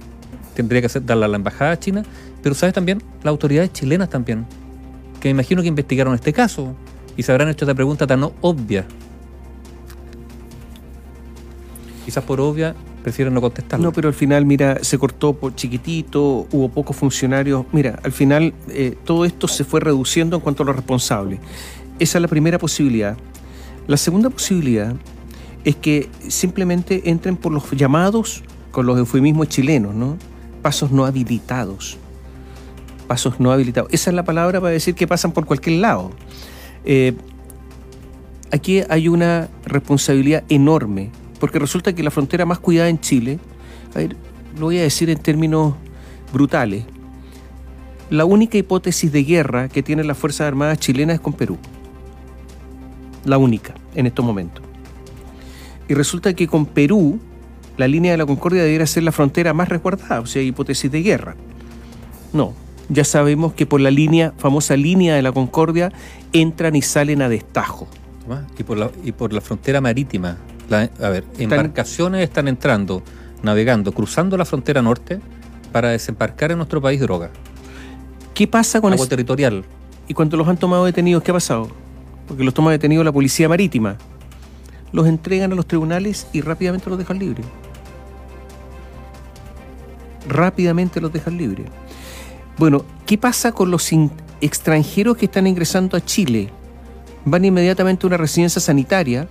tendría 0.53 0.81
que 0.81 0.99
darla 0.99 1.25
a 1.25 1.29
la 1.29 1.37
embajada 1.37 1.77
china, 1.79 2.03
pero 2.41 2.55
sabes 2.55 2.73
también, 2.73 3.01
las 3.23 3.31
autoridades 3.31 3.71
chilenas 3.73 4.09
también, 4.09 4.45
que 5.19 5.29
me 5.29 5.31
imagino 5.31 5.61
que 5.61 5.67
investigaron 5.67 6.13
este 6.13 6.33
caso 6.33 6.75
y 7.15 7.23
se 7.23 7.31
habrán 7.31 7.49
hecho 7.49 7.65
esta 7.65 7.75
pregunta 7.75 8.05
tan 8.07 8.23
obvia. 8.41 8.85
Quizás 12.05 12.23
por 12.23 12.41
obvia 12.41 12.75
prefieren 13.03 13.33
no 13.33 13.41
contestar. 13.41 13.79
No, 13.79 13.91
pero 13.91 14.07
al 14.07 14.13
final, 14.13 14.45
mira, 14.45 14.83
se 14.83 14.97
cortó 14.97 15.33
por 15.33 15.55
chiquitito, 15.55 16.47
hubo 16.51 16.69
pocos 16.69 16.95
funcionarios. 16.95 17.65
Mira, 17.71 17.99
al 18.03 18.11
final 18.11 18.53
eh, 18.69 18.97
todo 19.03 19.25
esto 19.25 19.47
se 19.47 19.63
fue 19.63 19.79
reduciendo 19.79 20.37
en 20.37 20.41
cuanto 20.41 20.63
a 20.63 20.65
los 20.65 20.75
responsables. 20.75 21.39
Esa 21.99 22.17
es 22.17 22.21
la 22.21 22.27
primera 22.27 22.57
posibilidad. 22.57 23.17
La 23.87 23.97
segunda 23.97 24.29
posibilidad 24.29 24.95
es 25.63 25.75
que 25.75 26.09
simplemente 26.27 27.09
entren 27.09 27.37
por 27.37 27.51
los 27.51 27.69
llamados 27.71 28.43
con 28.73 28.87
los 28.87 28.97
eufemismos 28.97 29.49
chilenos, 29.49 29.93
¿no? 29.93 30.17
Pasos 30.63 30.91
no 30.91 31.05
habilitados. 31.05 31.95
Pasos 33.07 33.39
no 33.39 33.51
habilitados. 33.51 33.87
Esa 33.93 34.09
es 34.09 34.15
la 34.15 34.25
palabra 34.25 34.59
para 34.59 34.73
decir 34.73 34.95
que 34.95 35.05
pasan 35.05 35.31
por 35.31 35.45
cualquier 35.45 35.79
lado. 35.79 36.09
Eh, 36.83 37.13
aquí 38.51 38.81
hay 38.89 39.07
una 39.09 39.47
responsabilidad 39.63 40.43
enorme, 40.49 41.11
porque 41.39 41.59
resulta 41.59 41.93
que 41.93 42.01
la 42.01 42.09
frontera 42.09 42.47
más 42.47 42.57
cuidada 42.57 42.89
en 42.89 42.99
Chile, 42.99 43.37
a 43.93 43.99
ver, 43.99 44.17
lo 44.57 44.65
voy 44.65 44.79
a 44.79 44.81
decir 44.81 45.07
en 45.11 45.19
términos 45.19 45.75
brutales, 46.33 46.83
la 48.09 48.25
única 48.25 48.57
hipótesis 48.57 49.11
de 49.11 49.23
guerra 49.23 49.69
que 49.69 49.83
tienen 49.83 50.07
las 50.07 50.17
Fuerzas 50.17 50.47
Armadas 50.47 50.79
chilenas 50.79 51.15
es 51.15 51.21
con 51.21 51.33
Perú. 51.33 51.59
La 53.23 53.37
única 53.37 53.75
en 53.93 54.07
estos 54.07 54.25
momentos. 54.25 54.65
Y 55.87 55.93
resulta 55.93 56.33
que 56.33 56.47
con 56.47 56.65
Perú 56.65 57.19
la 57.77 57.87
línea 57.87 58.11
de 58.11 58.17
la 58.17 58.25
Concordia 58.25 58.63
debiera 58.63 58.85
ser 58.85 59.03
la 59.03 59.11
frontera 59.11 59.53
más 59.53 59.69
resguardada, 59.69 60.19
o 60.19 60.25
sea, 60.25 60.41
hipótesis 60.41 60.91
de 60.91 61.01
guerra. 61.01 61.35
No, 62.31 62.53
ya 62.89 63.03
sabemos 63.03 63.53
que 63.53 63.65
por 63.65 63.81
la 63.81 63.91
línea, 63.91 64.33
famosa 64.37 64.75
línea 64.75 65.15
de 65.15 65.21
la 65.21 65.31
Concordia, 65.31 65.91
entran 66.31 66.75
y 66.75 66.81
salen 66.81 67.21
a 67.21 67.29
destajo. 67.29 67.87
Y 68.57 68.63
por 68.63 68.77
la, 68.77 68.89
y 69.03 69.11
por 69.11 69.33
la 69.33 69.41
frontera 69.41 69.81
marítima, 69.81 70.37
a 70.71 71.09
ver, 71.09 71.25
embarcaciones 71.37 72.23
están 72.23 72.47
entrando, 72.47 73.03
navegando, 73.41 73.91
cruzando 73.91 74.37
la 74.37 74.45
frontera 74.45 74.81
norte 74.81 75.19
para 75.71 75.89
desembarcar 75.89 76.51
en 76.51 76.57
nuestro 76.57 76.81
país 76.81 77.01
droga. 77.01 77.31
¿Qué 78.33 78.47
pasa 78.47 78.79
con 78.81 78.93
eso? 78.93 79.07
territorial. 79.07 79.65
¿Y 80.07 80.13
cuando 80.13 80.37
los 80.37 80.47
han 80.47 80.57
tomado 80.57 80.85
detenidos, 80.85 81.23
qué 81.23 81.31
ha 81.31 81.33
pasado? 81.33 81.69
Porque 82.27 82.43
los 82.43 82.53
toma 82.53 82.71
detenidos 82.71 83.05
la 83.05 83.11
policía 83.11 83.49
marítima. 83.49 83.97
Los 84.91 85.07
entregan 85.07 85.51
a 85.51 85.55
los 85.55 85.65
tribunales 85.65 86.27
y 86.33 86.41
rápidamente 86.41 86.89
los 86.89 86.99
dejan 86.99 87.19
libres 87.19 87.45
rápidamente 90.27 91.01
los 91.01 91.11
dejan 91.11 91.37
libres. 91.37 91.67
Bueno, 92.57 92.85
¿qué 93.05 93.17
pasa 93.17 93.51
con 93.51 93.71
los 93.71 93.89
extranjeros 94.41 95.17
que 95.17 95.25
están 95.25 95.47
ingresando 95.47 95.97
a 95.97 96.05
Chile? 96.05 96.49
Van 97.25 97.45
inmediatamente 97.45 98.05
a 98.05 98.07
una 98.07 98.17
residencia 98.17 98.61
sanitaria. 98.61 99.27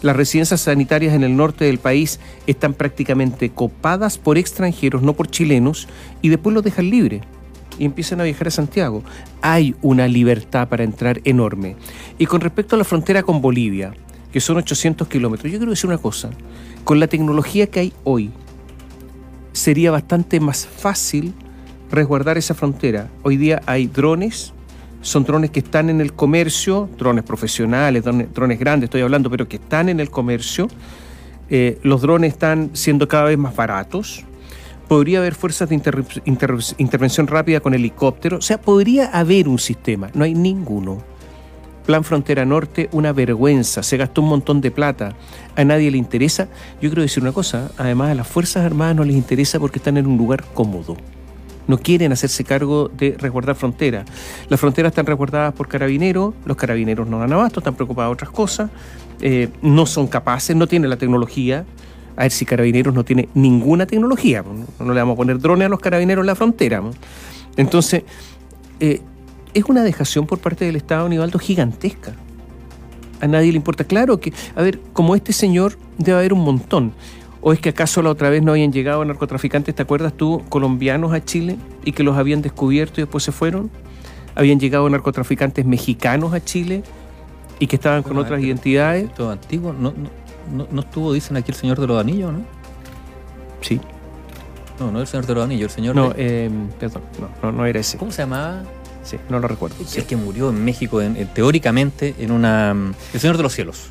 Las 0.00 0.16
residencias 0.16 0.62
sanitarias 0.62 1.14
en 1.14 1.22
el 1.22 1.36
norte 1.36 1.64
del 1.64 1.78
país 1.78 2.18
están 2.46 2.74
prácticamente 2.74 3.50
copadas 3.50 4.18
por 4.18 4.38
extranjeros, 4.38 5.02
no 5.02 5.12
por 5.12 5.28
chilenos, 5.28 5.86
y 6.22 6.28
después 6.28 6.54
los 6.54 6.64
dejan 6.64 6.90
libres 6.90 7.22
y 7.78 7.84
empiezan 7.84 8.20
a 8.20 8.24
viajar 8.24 8.48
a 8.48 8.50
Santiago. 8.50 9.02
Hay 9.40 9.74
una 9.82 10.08
libertad 10.08 10.68
para 10.68 10.84
entrar 10.84 11.20
enorme. 11.24 11.76
Y 12.18 12.26
con 12.26 12.40
respecto 12.40 12.74
a 12.74 12.78
la 12.78 12.84
frontera 12.84 13.22
con 13.22 13.40
Bolivia, 13.40 13.94
que 14.32 14.40
son 14.40 14.56
800 14.56 15.08
kilómetros, 15.08 15.52
yo 15.52 15.58
quiero 15.58 15.70
decir 15.70 15.88
una 15.88 15.98
cosa. 15.98 16.30
Con 16.84 16.98
la 16.98 17.06
tecnología 17.06 17.66
que 17.66 17.80
hay 17.80 17.92
hoy, 18.04 18.30
sería 19.52 19.90
bastante 19.90 20.40
más 20.40 20.66
fácil 20.66 21.34
resguardar 21.90 22.38
esa 22.38 22.54
frontera. 22.54 23.08
Hoy 23.22 23.36
día 23.36 23.62
hay 23.66 23.86
drones, 23.86 24.52
son 25.02 25.24
drones 25.24 25.50
que 25.50 25.60
están 25.60 25.90
en 25.90 26.00
el 26.00 26.12
comercio, 26.14 26.88
drones 26.98 27.24
profesionales, 27.24 28.04
drones, 28.04 28.58
grandes, 28.58 28.88
estoy 28.88 29.02
hablando, 29.02 29.30
pero 29.30 29.48
que 29.48 29.56
están 29.56 29.88
en 29.88 30.00
el 30.00 30.10
comercio. 30.10 30.68
Eh, 31.50 31.78
los 31.82 32.00
drones 32.00 32.32
están 32.32 32.70
siendo 32.72 33.08
cada 33.08 33.24
vez 33.24 33.36
más 33.36 33.54
baratos. 33.54 34.24
Podría 34.88 35.18
haber 35.18 35.34
fuerzas 35.34 35.68
de 35.68 35.80
intervención 36.78 37.26
rápida 37.26 37.60
con 37.60 37.74
helicóptero. 37.74 38.38
O 38.38 38.42
sea, 38.42 38.60
podría 38.60 39.06
haber 39.06 39.48
un 39.48 39.58
sistema. 39.58 40.10
No 40.14 40.24
hay 40.24 40.34
ninguno. 40.34 41.02
Plan 41.86 42.04
Frontera 42.04 42.44
Norte, 42.44 42.88
una 42.92 43.12
vergüenza, 43.12 43.82
se 43.82 43.96
gastó 43.96 44.22
un 44.22 44.28
montón 44.28 44.60
de 44.60 44.70
plata, 44.70 45.14
a 45.56 45.64
nadie 45.64 45.90
le 45.90 45.98
interesa. 45.98 46.48
Yo 46.80 46.88
quiero 46.88 47.02
decir 47.02 47.22
una 47.22 47.32
cosa, 47.32 47.70
además 47.76 48.10
a 48.10 48.14
las 48.14 48.28
Fuerzas 48.28 48.64
Armadas 48.64 48.96
no 48.96 49.04
les 49.04 49.16
interesa 49.16 49.58
porque 49.58 49.78
están 49.78 49.96
en 49.96 50.06
un 50.06 50.16
lugar 50.16 50.44
cómodo. 50.54 50.96
No 51.66 51.78
quieren 51.78 52.12
hacerse 52.12 52.44
cargo 52.44 52.88
de 52.88 53.16
resguardar 53.18 53.54
fronteras. 53.54 54.04
Las 54.48 54.60
fronteras 54.60 54.90
están 54.90 55.06
resguardadas 55.06 55.54
por 55.54 55.68
carabineros, 55.68 56.34
los 56.44 56.56
carabineros 56.56 57.06
no 57.06 57.18
dan 57.18 57.32
abasto, 57.32 57.60
están 57.60 57.74
preocupados 57.74 58.10
de 58.10 58.14
otras 58.14 58.30
cosas, 58.30 58.70
eh, 59.20 59.48
no 59.62 59.86
son 59.86 60.06
capaces, 60.06 60.54
no 60.56 60.66
tienen 60.66 60.90
la 60.90 60.96
tecnología. 60.96 61.64
A 62.16 62.22
ver 62.22 62.30
si 62.30 62.44
carabineros 62.44 62.92
no 62.94 63.04
tiene 63.04 63.28
ninguna 63.34 63.86
tecnología, 63.86 64.44
no 64.78 64.92
le 64.92 65.00
vamos 65.00 65.14
a 65.14 65.16
poner 65.16 65.38
drones 65.38 65.66
a 65.66 65.68
los 65.68 65.80
carabineros 65.80 66.22
en 66.22 66.26
la 66.26 66.34
frontera. 66.34 66.82
Entonces, 67.56 68.04
eh, 68.80 69.00
es 69.54 69.64
una 69.64 69.82
dejación 69.82 70.26
por 70.26 70.38
parte 70.38 70.64
del 70.64 70.76
Estado, 70.76 71.08
Nivaldo, 71.08 71.38
gigantesca. 71.38 72.14
A 73.20 73.26
nadie 73.26 73.52
le 73.52 73.56
importa. 73.56 73.84
Claro 73.84 74.18
que, 74.18 74.32
a 74.56 74.62
ver, 74.62 74.80
como 74.92 75.14
este 75.14 75.32
señor 75.32 75.78
debe 75.98 76.18
haber 76.18 76.32
un 76.32 76.40
montón. 76.40 76.92
¿O 77.40 77.52
es 77.52 77.58
que 77.58 77.70
acaso 77.70 78.02
la 78.02 78.10
otra 78.10 78.30
vez 78.30 78.42
no 78.42 78.52
habían 78.52 78.72
llegado 78.72 79.04
narcotraficantes, 79.04 79.74
te 79.74 79.82
acuerdas 79.82 80.12
tú, 80.14 80.42
colombianos 80.48 81.12
a 81.12 81.24
Chile 81.24 81.56
y 81.84 81.92
que 81.92 82.04
los 82.04 82.16
habían 82.16 82.40
descubierto 82.40 83.00
y 83.00 83.04
después 83.04 83.24
se 83.24 83.32
fueron? 83.32 83.70
Habían 84.34 84.60
llegado 84.60 84.88
narcotraficantes 84.88 85.66
mexicanos 85.66 86.32
a 86.34 86.42
Chile 86.42 86.84
y 87.58 87.66
que 87.66 87.76
estaban 87.76 88.02
con 88.04 88.16
otras 88.16 88.40
identidades. 88.40 89.12
Todo 89.14 89.30
antiguo, 89.30 89.72
no, 89.72 89.92
no, 90.52 90.80
estuvo, 90.80 91.12
dicen 91.12 91.36
aquí 91.36 91.50
el 91.50 91.56
señor 91.56 91.80
de 91.80 91.86
los 91.86 92.00
anillos, 92.00 92.32
¿no? 92.32 92.40
Sí. 93.60 93.80
No, 94.78 94.90
no 94.90 95.00
el 95.00 95.06
señor 95.06 95.26
de 95.26 95.34
los 95.34 95.44
anillos, 95.44 95.70
el 95.70 95.74
señor. 95.76 95.96
No, 95.96 96.12
eh, 96.16 96.50
perdón, 96.78 97.02
no, 97.42 97.52
no, 97.52 97.66
era 97.66 97.80
ese. 97.80 97.98
¿Cómo 97.98 98.10
se 98.10 98.22
llamaba? 98.22 98.62
Sí, 99.02 99.16
no 99.28 99.40
lo 99.40 99.48
recuerdo. 99.48 99.76
Es 99.80 100.04
que 100.04 100.16
murió 100.16 100.50
en 100.50 100.64
México, 100.64 101.00
teóricamente, 101.34 102.14
en 102.18 102.30
una. 102.30 102.94
El 103.12 103.20
Señor 103.20 103.36
de 103.36 103.42
los 103.42 103.52
Cielos. 103.52 103.90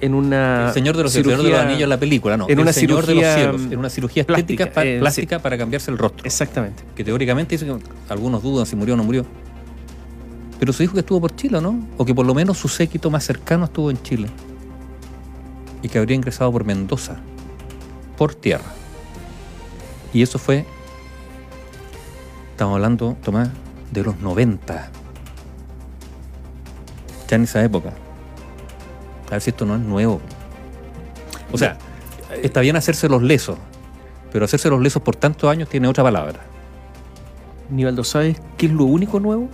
En 0.00 0.14
una. 0.14 0.68
El 0.68 0.74
Señor 0.74 0.96
de 0.96 1.02
los 1.02 1.12
Cielos, 1.12 1.32
el 1.32 1.38
Señor 1.38 1.44
de 1.44 1.58
los 1.58 1.60
Anillos, 1.60 1.88
la 1.88 1.98
película, 1.98 2.36
no. 2.36 2.48
En 2.48 2.58
una 2.60 2.72
Señor 2.72 3.04
cirugía, 3.04 3.36
de 3.36 3.44
los 3.44 3.58
Cielos. 3.58 3.72
En 3.72 3.78
una 3.78 3.90
cirugía 3.90 4.24
plástica, 4.24 4.70
plástica, 4.70 5.38
para, 5.40 5.58
cambiarse 5.58 5.90
el 5.90 5.98
rostro. 5.98 6.24
Exactamente. 6.24 6.84
Que 6.94 7.02
teóricamente 7.02 7.56
dicen 7.56 7.78
que 7.78 7.84
algunos 8.08 8.42
dudan 8.42 8.66
si 8.66 8.76
murió 8.76 8.94
o 8.94 8.96
no 8.96 9.04
murió. 9.04 9.26
Pero 10.60 10.72
se 10.72 10.84
dijo 10.84 10.94
que 10.94 11.00
estuvo 11.00 11.20
por 11.20 11.34
Chile, 11.34 11.60
¿no? 11.60 11.88
O 11.96 12.04
que 12.04 12.14
por 12.14 12.24
lo 12.24 12.34
menos 12.34 12.56
su 12.56 12.68
séquito 12.68 13.10
más 13.10 13.24
cercano 13.24 13.64
estuvo 13.64 13.90
en 13.90 14.00
Chile. 14.02 14.28
Y 15.82 15.88
que 15.88 15.98
habría 15.98 16.14
ingresado 16.14 16.52
por 16.52 16.64
Mendoza, 16.64 17.16
por 18.16 18.36
tierra. 18.36 18.72
Y 20.12 20.22
eso 20.22 20.38
fue, 20.38 20.64
estamos 22.52 22.74
hablando, 22.74 23.16
Tomás, 23.24 23.48
de 23.92 24.02
los 24.02 24.18
90. 24.20 24.90
Ya 27.28 27.36
en 27.36 27.44
esa 27.44 27.62
época. 27.62 27.92
A 29.28 29.30
ver 29.30 29.40
si 29.40 29.50
esto 29.50 29.64
no 29.64 29.76
es 29.76 29.80
nuevo. 29.80 30.20
O 31.52 31.58
sea, 31.58 31.78
está 32.42 32.60
bien 32.60 32.76
hacerse 32.76 33.08
los 33.08 33.22
lesos, 33.22 33.58
pero 34.32 34.44
hacerse 34.44 34.68
los 34.70 34.80
lesos 34.80 35.02
por 35.02 35.16
tantos 35.16 35.50
años 35.50 35.68
tiene 35.68 35.88
otra 35.88 36.02
palabra. 36.02 36.40
Nivaldo, 37.70 38.04
¿sabes 38.04 38.40
qué 38.56 38.66
es 38.66 38.72
lo 38.72 38.84
único 38.84 39.20
nuevo? 39.20 39.48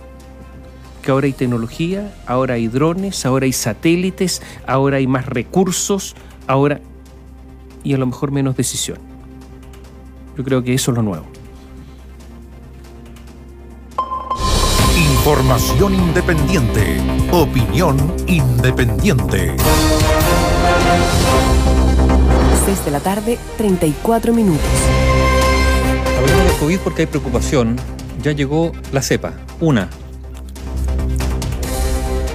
Que 1.01 1.11
ahora 1.11 1.27
hay 1.27 1.33
tecnología, 1.33 2.13
ahora 2.25 2.55
hay 2.55 2.67
drones, 2.67 3.25
ahora 3.25 3.45
hay 3.45 3.53
satélites, 3.53 4.41
ahora 4.65 4.97
hay 4.97 5.07
más 5.07 5.25
recursos, 5.25 6.15
ahora... 6.47 6.81
y 7.83 7.93
a 7.93 7.97
lo 7.97 8.05
mejor 8.05 8.31
menos 8.31 8.57
decisión. 8.57 8.97
Yo 10.37 10.43
creo 10.43 10.63
que 10.63 10.73
eso 10.73 10.91
es 10.91 10.97
lo 10.97 11.03
nuevo. 11.03 11.25
Información 15.59 15.93
independiente. 15.93 17.01
Opinión 17.33 18.15
independiente. 18.27 19.57
6 22.65 22.85
de 22.85 22.91
la 22.91 23.01
tarde, 23.01 23.37
34 23.57 24.33
minutos. 24.33 24.63
Hablamos 26.17 26.45
de 26.45 26.59
COVID 26.59 26.79
porque 26.79 27.01
hay 27.01 27.07
preocupación. 27.07 27.75
Ya 28.23 28.31
llegó 28.31 28.71
la 28.93 29.01
cepa, 29.01 29.33
una. 29.59 29.89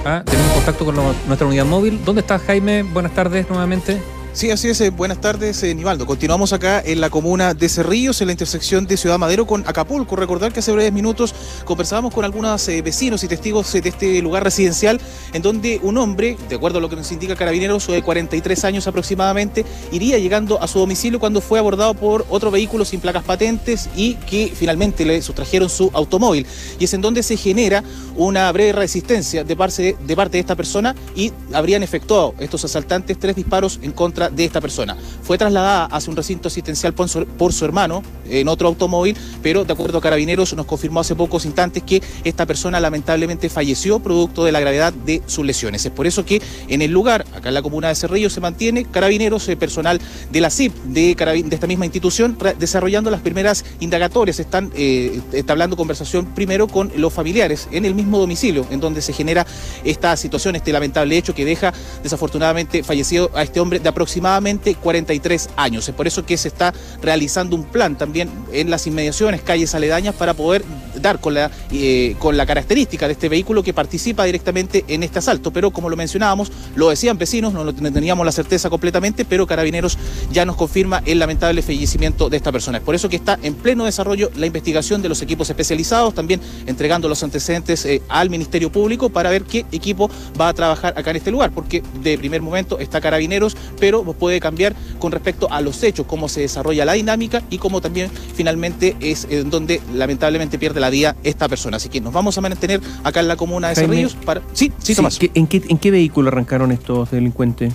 Ah, 0.05 0.21
tenemos 0.23 0.51
contacto 0.53 0.85
con 0.85 0.95
nuestra 0.95 1.47
unidad 1.47 1.65
móvil. 1.65 2.05
¿Dónde 2.05 2.21
está 2.21 2.37
Jaime? 2.37 2.83
Buenas 2.83 3.15
tardes 3.15 3.49
nuevamente. 3.49 4.03
Sí, 4.35 4.51
así 4.51 4.67
es. 4.67 4.81
Eh, 4.81 4.89
buenas 4.89 5.21
tardes, 5.21 5.63
eh, 5.63 5.73
Nivaldo. 5.73 6.05
Continuamos 6.05 6.51
acá 6.51 6.81
en 6.85 6.99
la 6.99 7.09
comuna 7.09 7.53
de 7.53 7.69
Cerrillos, 7.69 8.19
en 8.19 8.27
la 8.27 8.33
intersección 8.33 8.85
de 8.85 8.97
Ciudad 8.97 9.17
Madero 9.17 9.47
con 9.47 9.63
Acapulco. 9.65 10.17
Recordar 10.17 10.51
que 10.51 10.59
hace 10.59 10.73
breves 10.73 10.91
minutos 10.91 11.33
conversábamos 11.63 12.13
con 12.13 12.25
algunos 12.25 12.67
eh, 12.67 12.81
vecinos 12.81 13.23
y 13.23 13.29
testigos 13.29 13.71
de 13.71 13.87
este 13.87 14.21
lugar 14.21 14.43
residencial, 14.43 14.99
en 15.31 15.41
donde 15.41 15.79
un 15.83 15.97
hombre, 15.97 16.35
de 16.49 16.55
acuerdo 16.57 16.79
a 16.79 16.81
lo 16.81 16.89
que 16.89 16.97
nos 16.97 17.09
indica 17.13 17.37
Carabineros, 17.37 17.87
de 17.87 18.03
43 18.03 18.65
años 18.65 18.87
aproximadamente, 18.87 19.63
iría 19.93 20.19
llegando 20.19 20.61
a 20.61 20.67
su 20.67 20.79
domicilio 20.79 21.17
cuando 21.17 21.39
fue 21.39 21.57
abordado 21.57 21.93
por 21.93 22.25
otro 22.27 22.51
vehículo 22.51 22.83
sin 22.83 22.99
placas 22.99 23.23
patentes 23.23 23.87
y 23.95 24.15
que 24.15 24.51
finalmente 24.53 25.05
le 25.05 25.21
sustrajeron 25.21 25.69
su 25.69 25.89
automóvil. 25.93 26.45
Y 26.77 26.83
es 26.83 26.93
en 26.93 26.99
donde 26.99 27.23
se 27.23 27.37
genera 27.37 27.85
una 28.17 28.51
breve 28.51 28.73
resistencia 28.73 29.45
de 29.45 29.55
parte 29.55 29.95
de, 29.97 30.15
parte 30.17 30.33
de 30.33 30.41
esta 30.41 30.57
persona 30.57 30.93
y 31.15 31.31
habrían 31.53 31.83
efectuado 31.83 32.35
estos 32.39 32.65
asaltantes 32.65 33.17
tres 33.17 33.37
disparos 33.37 33.79
en 33.81 33.93
contra 33.93 34.24
de 34.29 34.45
esta 34.45 34.61
persona. 34.61 34.95
Fue 35.21 35.37
trasladada 35.37 35.85
hacia 35.85 36.09
un 36.09 36.17
recinto 36.17 36.47
asistencial 36.47 36.93
por 36.93 37.53
su, 37.53 37.65
hermano 37.65 38.03
en 38.29 38.47
otro 38.47 38.67
automóvil, 38.67 39.15
pero 39.41 39.65
de 39.65 39.73
acuerdo 39.73 39.97
a 39.97 40.01
Carabineros 40.01 40.53
nos 40.55 40.65
confirmó 40.65 40.99
hace 40.99 41.15
pocos 41.15 41.45
instantes 41.45 41.83
que 41.83 42.01
esta 42.23 42.45
persona 42.45 42.79
lamentablemente 42.79 43.49
falleció 43.49 43.99
producto 43.99 44.43
de 44.43 44.51
la 44.51 44.59
gravedad 44.59 44.93
de 44.93 45.21
sus 45.25 45.45
lesiones. 45.45 45.85
Es 45.85 45.91
por 45.91 46.07
eso 46.07 46.25
que 46.25 46.41
en 46.67 46.81
el 46.81 46.91
lugar, 46.91 47.25
acá 47.35 47.49
en 47.49 47.53
la 47.55 47.61
comuna 47.61 47.89
de 47.89 47.95
Cerrillo, 47.95 48.29
se 48.29 48.41
mantiene 48.41 48.85
Carabineros, 48.85 49.47
eh, 49.49 49.57
personal 49.57 49.99
de 50.31 50.41
la 50.41 50.49
CIP, 50.49 50.73
de, 50.85 51.15
de, 51.15 51.55
esta 51.55 51.67
misma 51.67 51.85
institución, 51.85 52.37
desarrollando 52.59 53.11
las 53.11 53.21
primeras 53.21 53.65
indagatorias. 53.79 54.39
Están 54.39 54.71
eh, 54.75 55.21
establando 55.33 55.75
conversación 55.75 56.25
primero 56.33 56.67
con 56.67 56.91
los 56.95 57.13
familiares 57.13 57.67
en 57.71 57.85
el 57.85 57.95
mismo 57.95 58.19
domicilio 58.19 58.65
en 58.69 58.79
donde 58.79 59.01
se 59.01 59.13
genera 59.13 59.45
esta 59.83 60.15
situación, 60.17 60.55
este 60.55 60.71
lamentable 60.71 61.17
hecho 61.17 61.33
que 61.33 61.45
deja 61.45 61.73
desafortunadamente 62.03 62.83
fallecido 62.83 63.31
a 63.33 63.43
este 63.43 63.59
hombre 63.59 63.79
de 63.79 63.89
aproximadamente 63.89 64.14
aproximadamente 64.15 64.75
43 64.75 65.49
años. 65.57 65.89
Es 65.89 65.93
por 65.93 66.07
eso 66.07 66.25
que 66.25 66.37
se 66.37 66.47
está 66.47 66.73
realizando 67.01 67.55
un 67.55 67.63
plan 67.63 67.97
también 67.97 68.29
en 68.53 68.69
las 68.69 68.87
inmediaciones, 68.87 69.41
calles 69.41 69.75
aledañas, 69.75 70.15
para 70.15 70.33
poder 70.33 70.63
dar 71.01 71.19
con 71.19 71.33
la, 71.33 71.51
eh, 71.71 72.15
con 72.19 72.37
la 72.37 72.45
característica 72.45 73.07
de 73.07 73.13
este 73.13 73.27
vehículo 73.27 73.61
que 73.61 73.73
participa 73.73 74.23
directamente 74.23 74.85
en 74.87 75.03
este 75.03 75.19
asalto. 75.19 75.51
Pero 75.51 75.71
como 75.71 75.89
lo 75.89 75.97
mencionábamos, 75.97 76.49
lo 76.75 76.89
decían 76.89 77.17
vecinos, 77.17 77.53
no 77.53 77.73
teníamos 77.73 78.25
la 78.25 78.31
certeza 78.31 78.69
completamente, 78.69 79.25
pero 79.25 79.45
Carabineros 79.45 79.97
ya 80.31 80.45
nos 80.45 80.55
confirma 80.55 81.03
el 81.05 81.19
lamentable 81.19 81.61
fallecimiento 81.61 82.29
de 82.29 82.37
esta 82.37 82.53
persona. 82.53 82.77
Es 82.77 82.83
por 82.85 82.95
eso 82.95 83.09
que 83.09 83.17
está 83.17 83.37
en 83.43 83.55
pleno 83.55 83.83
desarrollo 83.83 84.31
la 84.37 84.45
investigación 84.45 85.01
de 85.01 85.09
los 85.09 85.21
equipos 85.21 85.49
especializados, 85.49 86.13
también 86.13 86.39
entregando 86.67 87.09
los 87.09 87.21
antecedentes 87.21 87.85
eh, 87.85 88.01
al 88.07 88.29
Ministerio 88.29 88.71
Público 88.71 89.09
para 89.09 89.29
ver 89.29 89.43
qué 89.43 89.65
equipo 89.73 90.09
va 90.39 90.47
a 90.47 90.53
trabajar 90.53 90.93
acá 90.97 91.09
en 91.11 91.17
este 91.17 91.31
lugar, 91.31 91.51
porque 91.51 91.83
de 92.01 92.17
primer 92.17 92.41
momento 92.41 92.79
está 92.79 93.01
Carabineros, 93.01 93.57
pero 93.79 94.04
puede 94.13 94.39
cambiar 94.39 94.75
con 94.99 95.11
respecto 95.11 95.51
a 95.51 95.61
los 95.61 95.81
hechos, 95.83 96.05
cómo 96.05 96.29
se 96.29 96.41
desarrolla 96.41 96.85
la 96.85 96.93
dinámica 96.93 97.43
y 97.49 97.57
cómo 97.57 97.81
también 97.81 98.09
finalmente 98.35 98.95
es 98.99 99.27
en 99.29 99.49
donde 99.49 99.81
lamentablemente 99.93 100.57
pierde 100.59 100.79
la 100.79 100.89
vida 100.89 101.15
esta 101.23 101.47
persona. 101.47 101.77
Así 101.77 101.89
que 101.89 102.01
nos 102.01 102.13
vamos 102.13 102.37
a 102.37 102.41
mantener 102.41 102.81
acá 103.03 103.19
en 103.19 103.27
la 103.27 103.35
comuna 103.35 103.69
de 103.69 103.75
Cerrillos 103.75 104.15
para... 104.15 104.41
Sí, 104.53 104.71
sí, 104.79 104.95
Tomás. 104.95 105.19
¿en, 105.33 105.47
qué, 105.47 105.61
¿En 105.67 105.77
qué 105.77 105.91
vehículo 105.91 106.29
arrancaron 106.29 106.71
estos 106.71 107.11
delincuentes? 107.11 107.73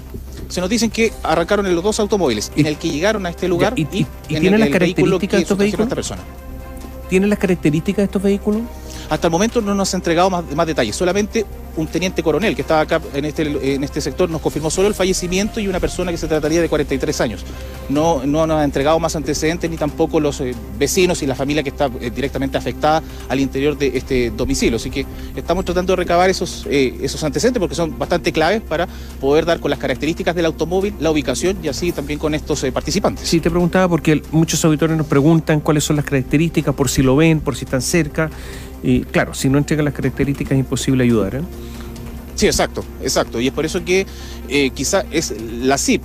se 0.51 0.61
nos 0.61 0.69
dicen 0.69 0.91
que 0.91 1.13
arrancaron 1.23 1.67
en 1.67 1.75
los 1.75 1.85
dos 1.85 2.01
automóviles, 2.01 2.53
en 2.57 2.67
el 2.67 2.77
que 2.77 2.91
llegaron 2.91 3.25
a 3.25 3.31
este 3.31 3.49
lugar 3.49 3.73
y, 3.77 3.85
tienen 4.27 4.59
las 4.61 4.69
características 4.69 5.39
de 5.39 5.43
estos 5.43 5.57
vehículos. 5.57 5.87
Esta 5.87 5.95
persona. 5.95 6.23
¿Tienen 7.09 7.31
las 7.31 7.39
características 7.39 7.99
de 7.99 8.05
estos 8.05 8.23
vehículos? 8.23 8.63
Hasta 9.09 9.29
el 9.29 9.31
momento 9.31 9.61
no 9.61 9.75
nos 9.75 9.95
ha 9.95 9.97
entregado 9.97 10.29
más, 10.31 10.45
más 10.55 10.67
detalles, 10.67 10.95
solamente 10.95 11.47
un 11.81 11.87
teniente 11.87 12.23
coronel 12.23 12.55
que 12.55 12.63
estaba 12.63 12.81
acá 12.81 13.01
en 13.15 13.25
este, 13.25 13.75
en 13.75 13.85
este 13.85 14.01
sector 14.01 14.29
nos 14.31 14.41
confirmó 14.41 14.71
solo 14.71 14.89
el 14.89 14.95
fallecimiento 14.95 15.61
y 15.61 15.69
una 15.69 15.81
persona 15.81 16.11
que 16.11 16.19
se 16.19 16.29
trataría 16.29 16.61
de 16.61 16.69
43 16.69 17.21
años. 17.21 17.45
No, 17.89 18.25
no 18.25 18.47
nos 18.47 18.59
ha 18.59 18.65
entregado 18.65 18.99
más 19.01 19.17
antecedentes 19.17 19.69
ni 19.69 19.77
tampoco 19.77 20.21
los 20.21 20.41
eh, 20.41 20.55
vecinos 20.79 21.23
y 21.23 21.27
la 21.27 21.35
familia 21.35 21.63
que 21.63 21.71
está 21.71 21.91
eh, 22.01 22.11
directamente 22.11 22.57
afectada 22.57 23.03
al 23.29 23.41
interior 23.41 23.77
de 23.77 23.97
este 23.97 24.31
domicilio. 24.31 24.77
Así 24.77 24.91
que 24.91 25.05
estamos 25.35 25.65
tratando 25.65 25.93
de 25.93 25.97
recabar 25.97 26.31
esos, 26.31 26.67
eh, 26.71 26.97
esos 27.03 27.23
antecedentes 27.25 27.59
porque 27.61 27.75
son 27.75 27.99
bastante 27.99 28.33
claves 28.33 28.63
para 28.63 28.87
poder 29.21 29.45
dar 29.45 29.59
con 29.61 29.71
las 29.71 29.79
características 29.79 30.35
del 30.35 30.47
automóvil, 30.47 30.95
la 31.01 31.11
ubicación 31.11 31.59
y 31.63 31.69
así 31.69 31.93
también 31.93 32.19
con 32.19 32.35
estos 32.35 32.65
participantes. 32.73 33.29
Sí, 33.29 33.41
te 33.41 33.51
preguntaba 33.51 33.89
porque 33.89 34.23
muchos 34.31 34.65
auditores 34.65 34.97
nos 34.97 35.07
preguntan 35.07 35.61
cuáles 35.61 35.85
son 35.85 35.97
las 35.97 36.05
características, 36.05 36.75
por 36.75 36.89
si 36.89 37.03
lo 37.03 37.17
ven, 37.17 37.41
por 37.41 37.57
si 37.57 37.65
están 37.65 37.83
cerca. 37.83 38.31
Y 38.83 39.03
claro, 39.03 39.35
si 39.35 39.49
no 39.49 39.59
entregan 39.59 39.85
las 39.85 39.95
características 39.95 40.53
es 40.53 40.59
imposible 40.59 41.05
ayudar. 41.05 41.37
¿eh? 41.37 41.43
Sí, 42.35 42.47
exacto, 42.47 42.85
exacto. 43.03 43.41
Y 43.41 43.49
es 43.49 43.53
por 43.53 43.67
eso 43.67 43.85
que 43.85 44.07
eh, 44.49 44.71
quizá 44.71 45.05
es 45.11 45.35
la 45.41 45.77
CIP. 45.77 46.03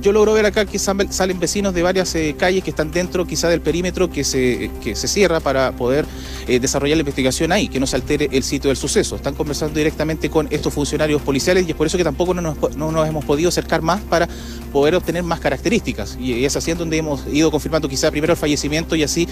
Yo 0.00 0.12
logro 0.12 0.32
ver 0.32 0.46
acá 0.46 0.64
que 0.64 0.78
salen 0.78 1.38
vecinos 1.38 1.74
de 1.74 1.82
varias 1.82 2.14
eh, 2.14 2.34
calles 2.38 2.62
que 2.62 2.70
están 2.70 2.90
dentro 2.90 3.26
quizá 3.26 3.48
del 3.48 3.60
perímetro 3.60 4.10
que 4.10 4.24
se, 4.24 4.70
se 4.94 5.08
cierra 5.08 5.40
para 5.40 5.72
poder 5.72 6.06
eh, 6.46 6.60
desarrollar 6.60 6.96
la 6.96 7.00
investigación 7.00 7.52
ahí, 7.52 7.68
que 7.68 7.80
no 7.80 7.86
se 7.86 7.96
altere 7.96 8.28
el 8.32 8.42
sitio 8.42 8.68
del 8.68 8.76
suceso. 8.76 9.16
Están 9.16 9.34
conversando 9.34 9.74
directamente 9.76 10.30
con 10.30 10.48
estos 10.50 10.72
funcionarios 10.72 11.22
policiales 11.22 11.66
y 11.66 11.70
es 11.70 11.76
por 11.76 11.86
eso 11.86 11.98
que 11.98 12.04
tampoco 12.04 12.34
no 12.34 12.42
nos, 12.42 12.76
no 12.76 12.92
nos 12.92 13.08
hemos 13.08 13.24
podido 13.24 13.48
acercar 13.48 13.82
más 13.82 14.00
para 14.02 14.28
poder 14.72 14.94
obtener 14.94 15.22
más 15.22 15.40
características. 15.40 16.16
Y 16.20 16.44
es 16.44 16.56
así 16.56 16.70
en 16.70 16.78
donde 16.78 16.98
hemos 16.98 17.26
ido 17.32 17.50
confirmando 17.50 17.88
quizá 17.88 18.10
primero 18.10 18.32
el 18.32 18.38
fallecimiento 18.38 18.94
y 18.96 19.02
así 19.02 19.28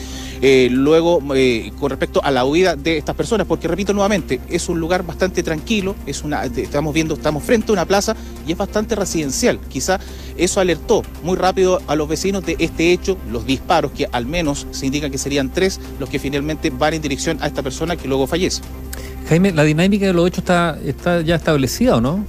luego 0.71 1.23
con 1.79 1.91
respecto 1.91 2.23
a 2.25 2.31
la 2.31 2.45
huida 2.45 2.77
de 2.77 2.99
estas 2.99 3.15
personas, 3.15 3.47
porque 3.47 3.69
repito 3.69 3.93
nuevamente, 3.93 4.41
es 4.49 4.69
un 4.69 4.81
lugar 4.81 5.05
bastante 5.05 5.43
tranquilo, 5.43 5.95
es 6.07 6.23
una, 6.23 6.45
estamos 6.45 6.95
viendo, 6.95 7.15
estamos 7.15 7.43
frente 7.43 7.71
a 7.71 7.75
una 7.75 7.85
plaza 7.85 8.17
y 8.47 8.53
es 8.53 8.59
bastante 8.59 8.95
residencial. 8.95 9.59
Quizá 9.69 10.01
eso 10.37 10.61
alertó 10.61 11.03
muy 11.23 11.37
rápido 11.37 11.81
a 11.87 11.97
los 11.97 12.09
vecinos 12.09 12.45
de 12.45 12.57
este 12.59 12.93
hecho, 12.93 13.17
los 13.31 13.47
disparos, 13.47 13.93
que 13.93 14.09
al 14.13 14.27
menos 14.27 14.67
se 14.71 14.87
indica 14.87 15.11
que 15.11 15.19
serían 15.19 15.53
tres 15.53 15.81
los 15.99 16.09
que 16.09 16.19
finalmente 16.19 16.71
van 16.71 16.95
en 16.95 17.03
dirección 17.03 17.39
a 17.41 17.47
esta 17.47 17.63
persona 17.63 17.97
que 17.97 18.09
luego 18.09 18.27
fallece. 18.27 18.63
Jaime, 19.29 19.53
¿la 19.53 19.65
dinámica 19.65 20.07
de 20.07 20.13
los 20.13 20.27
hechos 20.27 20.39
está, 20.39 20.79
está 20.85 21.21
ya 21.23 21.37
establecida 21.37 21.97
o 21.97 22.01
no? 22.01 22.25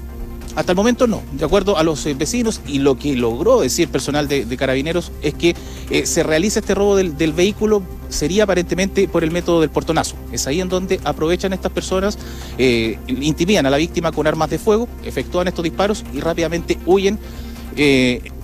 Hasta 0.56 0.72
el 0.72 0.78
momento 0.78 1.06
no. 1.06 1.22
De 1.34 1.44
acuerdo 1.44 1.78
a 1.78 1.84
los 1.84 2.06
eh, 2.06 2.14
vecinos 2.14 2.62
y 2.66 2.80
lo 2.80 2.98
que 2.98 3.16
logró 3.16 3.60
decir 3.60 3.90
personal 3.90 4.28
de, 4.28 4.46
carabineros 4.58 5.12
es 5.22 5.34
que 5.34 5.54
eh, 5.90 6.06
se 6.06 6.24
realiza 6.24 6.60
este 6.60 6.74
robo 6.74 6.96
del, 6.96 7.34
vehículo 7.34 7.84
sería 8.08 8.44
aparentemente 8.44 9.10
por 9.10 9.26
el 9.26 9.32
método 9.32 9.60
del 9.60 9.70
portonazo. 9.70 10.16
Es 10.32 10.48
ahí 10.48 10.62
en 10.62 10.70
donde 10.70 11.02
aprovechan 11.04 11.52
estas 11.52 11.74
personas, 11.74 12.18
eh, 12.58 12.98
intimidan 13.08 13.66
a 13.66 13.70
la 13.70 13.78
víctima 13.78 14.14
con 14.14 14.28
armas 14.28 14.50
de 14.50 14.58
fuego, 14.58 14.88
efectúan 15.04 15.50
estos 15.50 15.64
disparos 15.64 16.06
y 16.14 16.22
rápidamente 16.22 16.78
huyen. 16.86 17.20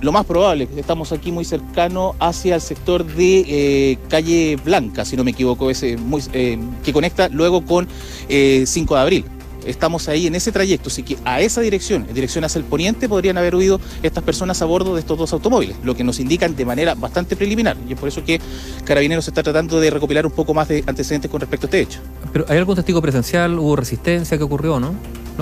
Lo 0.01 0.11
más 0.11 0.25
probable, 0.25 0.67
estamos 0.75 1.11
aquí 1.11 1.31
muy 1.31 1.45
cercano 1.45 2.15
hacia 2.19 2.55
el 2.55 2.61
sector 2.61 3.05
de 3.05 3.97
calle 4.09 4.57
Blanca, 4.63 5.05
si 5.05 5.15
no 5.15 5.23
me 5.23 5.31
equivoco, 5.31 5.69
ese, 5.69 5.97
muy, 5.97 6.21
que 6.21 6.93
conecta 6.93 7.29
luego 7.29 7.65
con 7.65 7.87
5 8.27 8.95
de 8.95 9.01
abril 9.01 9.25
estamos 9.65 10.07
ahí 10.07 10.27
en 10.27 10.35
ese 10.35 10.51
trayecto, 10.51 10.89
así 10.89 11.03
que 11.03 11.17
a 11.25 11.41
esa 11.41 11.61
dirección, 11.61 12.05
en 12.07 12.13
dirección 12.13 12.43
hacia 12.43 12.59
el 12.59 12.65
poniente, 12.65 13.07
podrían 13.07 13.37
haber 13.37 13.55
huido 13.55 13.79
estas 14.03 14.23
personas 14.23 14.61
a 14.61 14.65
bordo 14.65 14.93
de 14.95 15.01
estos 15.01 15.17
dos 15.17 15.33
automóviles, 15.33 15.75
lo 15.83 15.95
que 15.95 16.03
nos 16.03 16.19
indican 16.19 16.55
de 16.55 16.65
manera 16.65 16.95
bastante 16.95 17.35
preliminar. 17.35 17.77
Y 17.87 17.93
es 17.93 17.99
por 17.99 18.09
eso 18.09 18.23
que 18.23 18.39
Carabineros 18.85 19.27
está 19.27 19.43
tratando 19.43 19.79
de 19.79 19.89
recopilar 19.89 20.25
un 20.25 20.31
poco 20.31 20.53
más 20.53 20.67
de 20.67 20.83
antecedentes 20.87 21.29
con 21.29 21.39
respecto 21.39 21.65
a 21.65 21.67
este 21.67 21.81
hecho. 21.81 21.99
Pero 22.33 22.45
¿hay 22.47 22.57
algún 22.57 22.75
testigo 22.75 23.01
presencial? 23.01 23.59
¿Hubo 23.59 23.75
resistencia? 23.75 24.37
¿Qué 24.37 24.43
ocurrió, 24.43 24.79
no? 24.79 24.95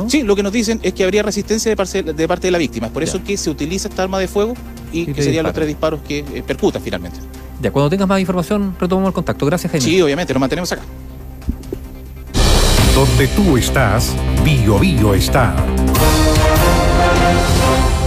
Sí, 0.08 0.24
lo 0.24 0.36
que 0.36 0.44
nos 0.44 0.54
dicen 0.54 0.80
es 0.84 0.94
que 0.94 1.04
habría 1.04 1.24
resistencia 1.24 1.70
de, 1.70 1.76
parte 1.76 2.48
de 2.48 2.52
la 2.52 2.58
víctima. 2.58 2.88
Es 2.88 2.94
por 2.94 3.04
eso 3.04 3.24
que 3.24 3.38
se 3.38 3.50
utiliza 3.50 3.88
esta 3.88 4.04
arma 4.04 4.20
de 4.20 4.28
fuego 4.28 4.54
y, 4.92 5.08
que 5.08 5.22
serían 5.22 5.44
los 5.44 5.54
tres 5.54 5.68
disparos 5.68 6.00
que 6.08 6.20
eh, 6.20 6.44
percutan 6.46 6.82
finalmente. 6.82 7.20
Ya, 7.62 7.72
cuando 7.72 7.90
tengas 7.90 8.08
más 8.08 8.20
información, 8.20 8.76
retomamos 8.80 9.10
el 9.10 9.14
contacto. 9.14 9.46
Gracias, 9.46 9.72
Jaime. 9.72 9.86
Sí, 9.86 10.02
obviamente, 10.02 10.34
nos 10.34 10.40
mantenemos 10.40 10.72
acá. 10.72 10.82
Donde 12.96 13.28
tú 13.28 13.58
estás, 13.58 14.14
Bio 14.44 14.80
Bio 14.80 15.14
está. 15.14 15.56